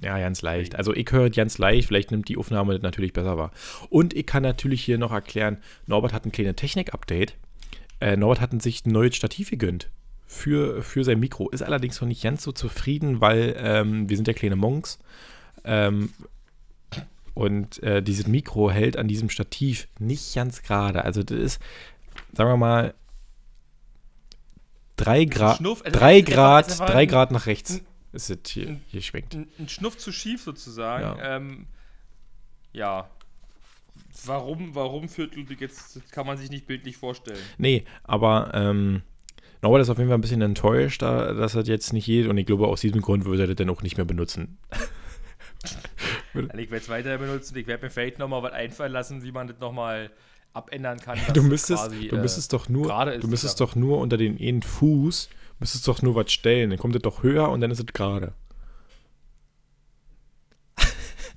[0.01, 0.75] Ja, ganz leicht.
[0.75, 3.51] Also ich höre ganz leicht, vielleicht nimmt die Aufnahme das natürlich besser wahr.
[3.89, 7.37] Und ich kann natürlich hier noch erklären, Norbert hat ein kleines Technik-Update.
[8.01, 9.89] Äh, Norbert hat sich ein neues Stativ gegönnt
[10.25, 11.47] für, für sein Mikro.
[11.47, 14.99] Ist allerdings noch nicht ganz so zufrieden, weil ähm, wir sind ja kleine Monks.
[15.63, 16.09] Ähm,
[17.33, 21.05] und äh, dieses Mikro hält an diesem Stativ nicht ganz gerade.
[21.05, 21.61] Also das ist,
[22.33, 22.93] sagen wir mal,
[24.95, 28.79] drei, Gra Schnuff, also drei Grad, einfach drei Grad nach rechts ein- ist es hier,
[28.87, 29.35] hier schwenkt.
[29.35, 31.19] Ein, ein Schnuff zu schief sozusagen.
[31.19, 31.35] Ja.
[31.35, 31.67] Ähm,
[32.73, 33.09] ja.
[34.25, 37.39] Warum, warum führt Ludwig jetzt, das kann man sich nicht bildlich vorstellen.
[37.57, 39.03] Nee, aber ähm,
[39.61, 42.37] Norbert ist auf jeden Fall ein bisschen enttäuscht, da, dass er jetzt nicht geht und
[42.37, 44.57] ich glaube, aus diesem Grund würde er das dann auch nicht mehr benutzen.
[46.33, 47.57] Ich werde es weiter benutzen.
[47.57, 50.11] Ich werde mir vielleicht nochmal was einfallen lassen, wie man das nochmal
[50.57, 51.17] abändern kann.
[51.33, 52.87] Du es müsstest, quasi, du äh, müsstest doch nur,
[53.19, 55.29] du müsstest doch nur unter den einen Fuß,
[55.59, 58.33] müsstest doch nur was stellen, dann kommt es doch höher und dann ist es gerade.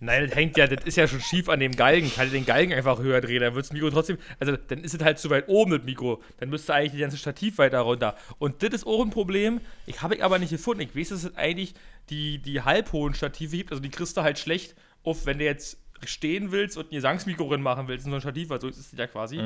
[0.03, 2.11] Nein, das hängt ja, das ist ja schon schief an dem Galgen.
[2.11, 4.95] Kann ich den Galgen einfach höher drehen, dann wird das Mikro trotzdem, also dann ist
[4.95, 6.23] es halt zu weit oben, das Mikro.
[6.39, 8.17] Dann müsste eigentlich die ganze Stativ weiter runter.
[8.39, 9.61] Und das ist auch ein Problem.
[9.85, 10.81] Ich habe ich aber nicht gefunden.
[10.81, 11.75] Ich weiß, dass es eigentlich
[12.09, 13.73] die, die halbhohen Stative gibt.
[13.73, 17.49] Also die kriegst du halt schlecht auf, wenn du jetzt stehen willst und ein Gesangsmikro
[17.49, 19.37] drin machen willst in so ein Stativ, weil so ist es ja quasi.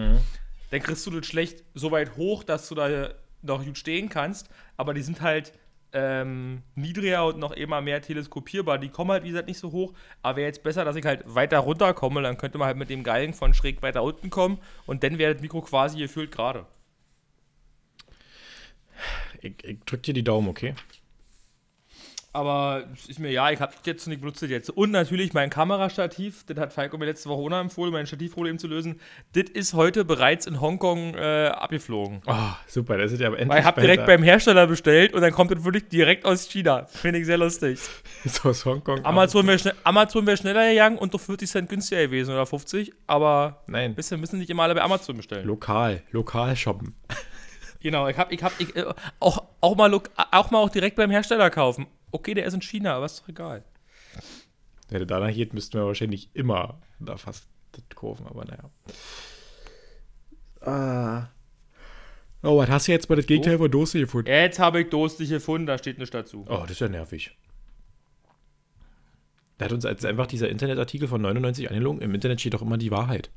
[0.70, 3.10] Dann kriegst du das schlecht so weit hoch, dass du da
[3.42, 4.48] noch gut stehen kannst.
[4.76, 5.52] Aber die sind halt
[5.92, 8.78] ähm, niedriger und noch immer mehr teleskopierbar.
[8.78, 9.94] Die kommen halt, wie gesagt, nicht so hoch.
[10.22, 12.22] Aber wäre jetzt besser, dass ich halt weiter runterkomme.
[12.22, 14.58] Dann könnte man halt mit dem Galgen von schräg weiter unten kommen.
[14.86, 16.66] Und dann wäre das Mikro quasi gefühlt gerade.
[19.40, 20.74] Ich, ich drück dir die Daumen, okay?
[22.34, 24.68] Aber ist mir ja, ich habe jetzt nicht benutzt jetzt.
[24.68, 28.66] Und natürlich mein Kamerastativ, das hat Falco mir letzte Woche noch empfohlen, mein Stativproblem zu
[28.66, 29.00] lösen.
[29.34, 32.22] Das ist heute bereits in Hongkong äh, abgeflogen.
[32.26, 32.34] Oh,
[32.66, 35.30] super, das ist ja aber endlich Weil ich habe direkt beim Hersteller bestellt und dann
[35.30, 36.86] kommt das wirklich direkt aus China.
[36.86, 37.78] Finde ich sehr lustig.
[38.24, 39.04] ist aus Hongkong.
[39.04, 42.92] Amazon wäre schnell, Amazon wär schneller gegangen und doch 40 Cent günstiger gewesen oder 50.
[43.06, 45.46] Aber Nein, bisschen müssen nicht immer alle bei Amazon bestellen.
[45.46, 46.96] lokal, lokal shoppen.
[47.80, 48.86] Genau, ich habe ich hab, ich, äh,
[49.20, 49.94] auch, auch, mal,
[50.32, 51.86] auch mal auch direkt beim Hersteller kaufen.
[52.14, 53.64] Okay, der ist in China, aber ist doch egal.
[54.88, 58.70] Wenn du danach geht, müssten wir wahrscheinlich immer da fast das kaufen, aber naja.
[60.60, 61.28] Ah.
[62.44, 64.28] Oh, was hast du jetzt bei das Gegenteil von Dose gefunden?
[64.28, 66.44] Jetzt habe ich durstig gefunden, da steht nichts dazu.
[66.48, 67.36] Oh, das ist ja nervig.
[69.58, 72.00] Da hat uns jetzt einfach dieser Internetartikel von 99 angelogen.
[72.00, 73.30] Im Internet steht doch immer die Wahrheit.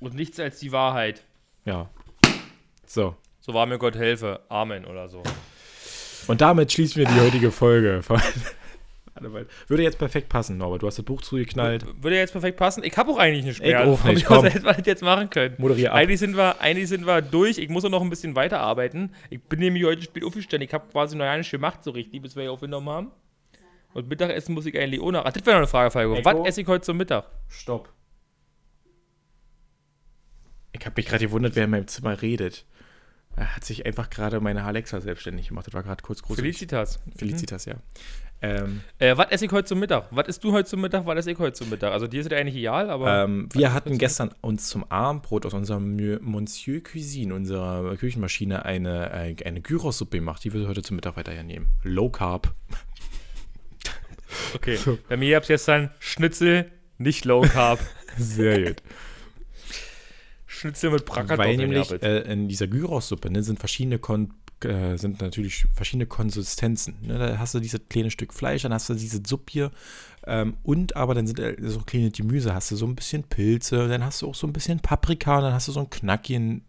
[0.00, 1.22] Und nichts als die Wahrheit.
[1.66, 1.88] Ja.
[2.84, 3.14] So.
[3.38, 4.40] So war mir Gott helfe.
[4.48, 5.22] Amen oder so.
[6.26, 8.00] Und damit schließen wir die heutige Folge.
[9.68, 10.82] Würde jetzt perfekt passen, Norbert.
[10.82, 11.84] Du hast das Buch zugeknallt.
[12.02, 12.82] Würde jetzt perfekt passen.
[12.82, 13.86] Ich habe auch eigentlich nicht Ich mehr.
[13.86, 15.54] auch nicht, Ich hätte man das jetzt machen können.
[15.58, 15.98] Moderier ab.
[15.98, 17.58] Eigentlich sind, wir, eigentlich sind wir durch.
[17.58, 19.14] Ich muss auch noch ein bisschen weiterarbeiten.
[19.30, 20.66] Ich bin nämlich heute spät aufgestanden.
[20.66, 23.10] Ich habe quasi noch gar nicht gemacht so richtig, bis wir hier aufgenommen haben.
[23.92, 25.24] Und Mittagessen muss ich eigentlich noch.
[25.24, 26.14] Ach, das wäre noch eine Frage, Falco.
[26.14, 26.24] Echo?
[26.24, 27.26] Was esse ich heute zum Mittag?
[27.48, 27.90] Stopp.
[30.72, 32.64] Ich habe mich gerade gewundert, wer in meinem Zimmer redet.
[33.36, 35.66] Er hat sich einfach gerade meine Alexa selbstständig gemacht.
[35.66, 36.36] Das war gerade kurz groß.
[36.36, 37.00] Felicitas.
[37.16, 37.76] Felicitas, ja.
[38.42, 40.08] Ähm, Äh, was esse ich heute zum Mittag?
[40.10, 41.06] Was isst du heute zum Mittag?
[41.06, 41.92] Was esse ich heute zum Mittag?
[41.92, 45.54] Also dir ist es eigentlich egal, aber ähm, wir hatten gestern uns zum Abendbrot aus
[45.54, 50.42] unserem Monsieur Cuisine, unserer Küchenmaschine, eine, äh, eine Gyros-Suppe gemacht.
[50.44, 51.68] Die wir heute zum Mittag weiter nehmen.
[51.84, 52.52] Low Carb.
[54.54, 54.78] okay.
[55.08, 57.78] Bei mir gab es gestern Schnitzel, nicht Low Carb.
[58.18, 58.82] Sehr gut.
[60.62, 61.38] Schnitzel mit Bratkartoffeln.
[61.38, 64.32] Weil nämlich äh, in dieser Gyros-Suppe ne, sind verschiedene Kon
[64.64, 66.94] äh, sind natürlich verschiedene Konsistenzen.
[67.02, 67.18] Ne?
[67.18, 69.70] Da hast du dieses kleine Stück Fleisch, dann hast du diese Suppe hier
[70.24, 73.88] ähm, und aber dann sind äh, so kleine Gemüse, hast du so ein bisschen Pilze,
[73.88, 76.62] dann hast du auch so ein bisschen Paprika und dann hast du so ein knackigen,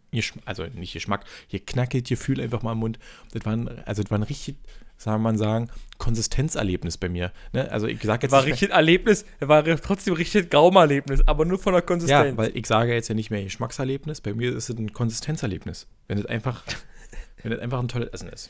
[0.46, 3.00] also nicht Geschmack, hier knackelt Gefühl einfach mal im Mund.
[3.32, 4.56] Das war ein, also das war ein richtig,
[4.98, 7.32] sagen wir mal sagen, Konsistenzerlebnis bei mir.
[7.54, 7.70] Ne?
[7.72, 11.60] Also ich sage jetzt war nicht mehr- richtig Erlebnis, war trotzdem richtig Gaumerlebnis, aber nur
[11.60, 12.32] von der Konsistenz.
[12.32, 15.88] Ja, weil ich sage jetzt ja nicht mehr Geschmackserlebnis, bei mir ist es ein Konsistenzerlebnis.
[16.08, 16.64] Wenn es einfach,
[17.44, 18.50] wenn es einfach ein tolles Essen ist.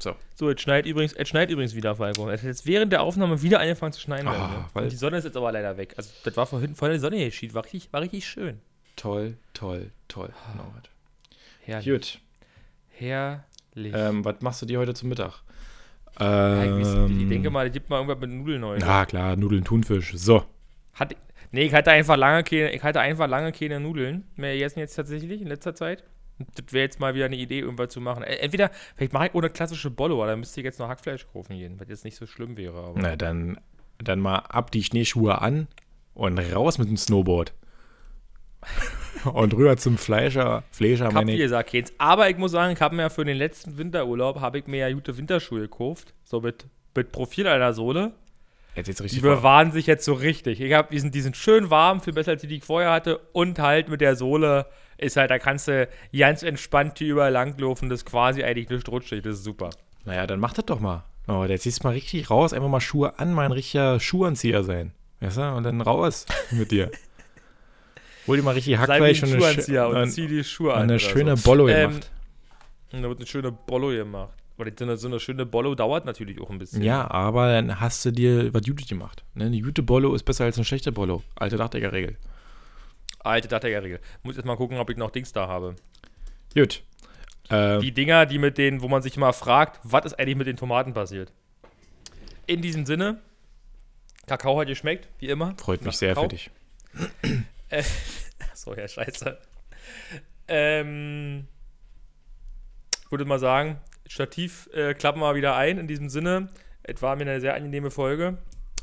[0.00, 0.14] So.
[0.36, 2.30] so, jetzt schneit übrigens, jetzt schneit übrigens wieder, Falco.
[2.30, 4.28] Es hat jetzt während der Aufnahme wieder angefangen zu schneien.
[4.28, 5.94] Ah, Und die Sonne ist jetzt aber leider weg.
[5.96, 7.52] Also, das war vorhin voll die Sonne geschieht.
[7.52, 8.60] War richtig, war richtig schön.
[8.94, 10.30] Toll, toll, toll.
[10.52, 10.72] Genau.
[11.64, 11.86] Herrlich.
[11.92, 12.20] Gut.
[12.92, 13.92] Herrlich.
[13.94, 15.42] Ähm, was machst du dir heute zum Mittag?
[16.20, 18.84] Ja, ich, Ähm, denke mal, ich gibt mal irgendwas mit Nudeln heute.
[18.84, 20.12] Na klar, Nudeln, Thunfisch.
[20.14, 20.44] So.
[20.94, 21.14] Hat,
[21.52, 24.94] nee, ich hatte einfach lange keine, ich hatte einfach lange keine Nudeln mehr gegessen jetzt
[24.94, 26.04] tatsächlich in letzter Zeit.
[26.54, 28.22] Das wäre jetzt mal wieder eine Idee, irgendwas zu machen.
[28.22, 31.80] Entweder, vielleicht mache ich ohne klassische Bollo, dann müsste ich jetzt noch Hackfleisch kaufen gehen,
[31.80, 32.78] was jetzt nicht so schlimm wäre.
[32.78, 33.58] Aber Na, dann,
[33.98, 35.66] dann mal ab die Schneeschuhe an
[36.14, 37.52] und raus mit dem Snowboard.
[39.32, 40.64] und rüber zum Fleischer.
[40.70, 41.38] Fleischer, ich habe ich.
[41.38, 41.94] gesagt jetzt.
[41.98, 44.88] Aber ich muss sagen, ich habe mir ja für den letzten Winterurlaub, habe ich mir
[44.88, 46.14] ja gute Winterschuhe gekauft.
[46.24, 48.12] So mit, mit Profil einer Sohle.
[48.74, 49.36] Jetzt jetzt Die richtig vor.
[49.36, 50.60] bewahren sich jetzt so richtig.
[50.60, 53.18] Ich habe diesen, die sind schön warm, viel besser als die, die ich vorher hatte.
[53.32, 54.66] Und halt mit der Sohle
[54.98, 57.88] ist halt, da kannst du ganz entspannt hier überall langlaufen.
[57.88, 59.22] Das ist quasi eigentlich nicht rutschig.
[59.22, 59.70] Das ist super.
[60.04, 61.04] Naja, dann mach das doch mal.
[61.26, 64.62] Oh, jetzt ziehst du mal richtig raus, einfach mal Schuhe an, mal ein richtiger Schuhanzieher
[64.64, 64.92] sein.
[65.20, 65.42] Weißt du?
[65.54, 66.90] Und dann raus mit dir.
[68.28, 70.82] Hol dir mal richtig Hackfleisch und eine, und zieh die Schuhe an.
[70.82, 71.48] eine schöne so.
[71.50, 72.10] Bollo Ähm, gemacht.
[72.92, 74.34] Da wird eine schöne Bollo gemacht.
[74.56, 76.82] Aber so eine, so eine schöne Bollo dauert natürlich auch ein bisschen.
[76.82, 79.22] Ja, aber dann hast du dir was Gutes gemacht.
[79.34, 79.44] Ne?
[79.46, 81.22] Eine gute Bollo ist besser als eine schlechte Bollo.
[81.36, 82.16] Alte Dachdecker-Regel.
[83.20, 84.00] Alte Dachdecker-Regel.
[84.22, 85.76] Muss jetzt mal gucken, ob ich noch Dings da habe.
[86.54, 86.82] Gut.
[87.50, 90.46] Äh, Die Dinger, die mit denen, wo man sich mal fragt, was ist eigentlich mit
[90.48, 91.32] den Tomaten passiert.
[92.46, 93.18] In diesem Sinne,
[94.26, 95.54] Kakao hat geschmeckt, wie immer.
[95.56, 96.24] freut mich sehr Kakao.
[96.24, 96.50] für dich.
[98.54, 99.38] So, ja, scheiße.
[100.48, 101.46] Ähm,
[103.04, 105.78] ich würde mal sagen, Stativ äh, klappen wir wieder ein.
[105.78, 106.48] In diesem Sinne,
[106.82, 108.38] es war mir eine sehr angenehme Folge.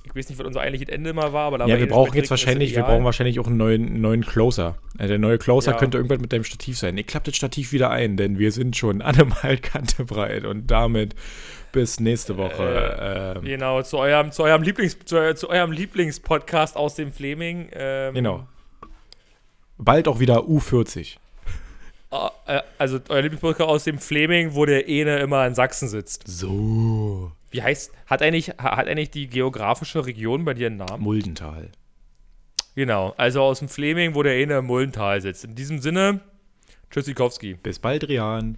[0.05, 2.15] Ich weiß nicht, was unser eigentliches Ende mal war, aber da Ja, wir eh brauchen
[2.15, 4.77] jetzt wahrscheinlich, wir brauchen wahrscheinlich auch einen neuen, neuen Closer.
[4.99, 5.77] Äh, der neue Closer Ja.
[5.77, 6.95] könnte irgendwas mit deinem Stativ sein.
[6.97, 11.15] Ich klappe das Stativ wieder ein, denn wir sind schon allemal kantebreit und damit
[11.71, 13.35] bis nächste Woche.
[13.37, 17.69] ähm, Genau, zu eurem, zu eurem Lieblings, zu, zu eurem Lieblingspodcast aus dem Fleming.
[17.73, 18.47] Ähm, genau.
[19.77, 21.17] Bald auch wieder U40.
[22.11, 22.17] äh,
[22.47, 26.23] äh, Also euer Lieblingspodcast aus dem Fleming, wo der Ene immer in Sachsen sitzt.
[26.27, 27.31] So.
[27.51, 31.03] Wie heißt, hat eigentlich, ha- hat eigentlich die geografische Region bei dir einen Namen?
[31.03, 31.69] Muldental.
[32.75, 35.45] Genau, also aus dem Fleming, wo der Ene im Mullental sitzt.
[35.45, 36.19] In diesem Sinne,
[36.91, 37.53] Tschüssikowski.
[37.55, 38.57] Bis bald, Rian.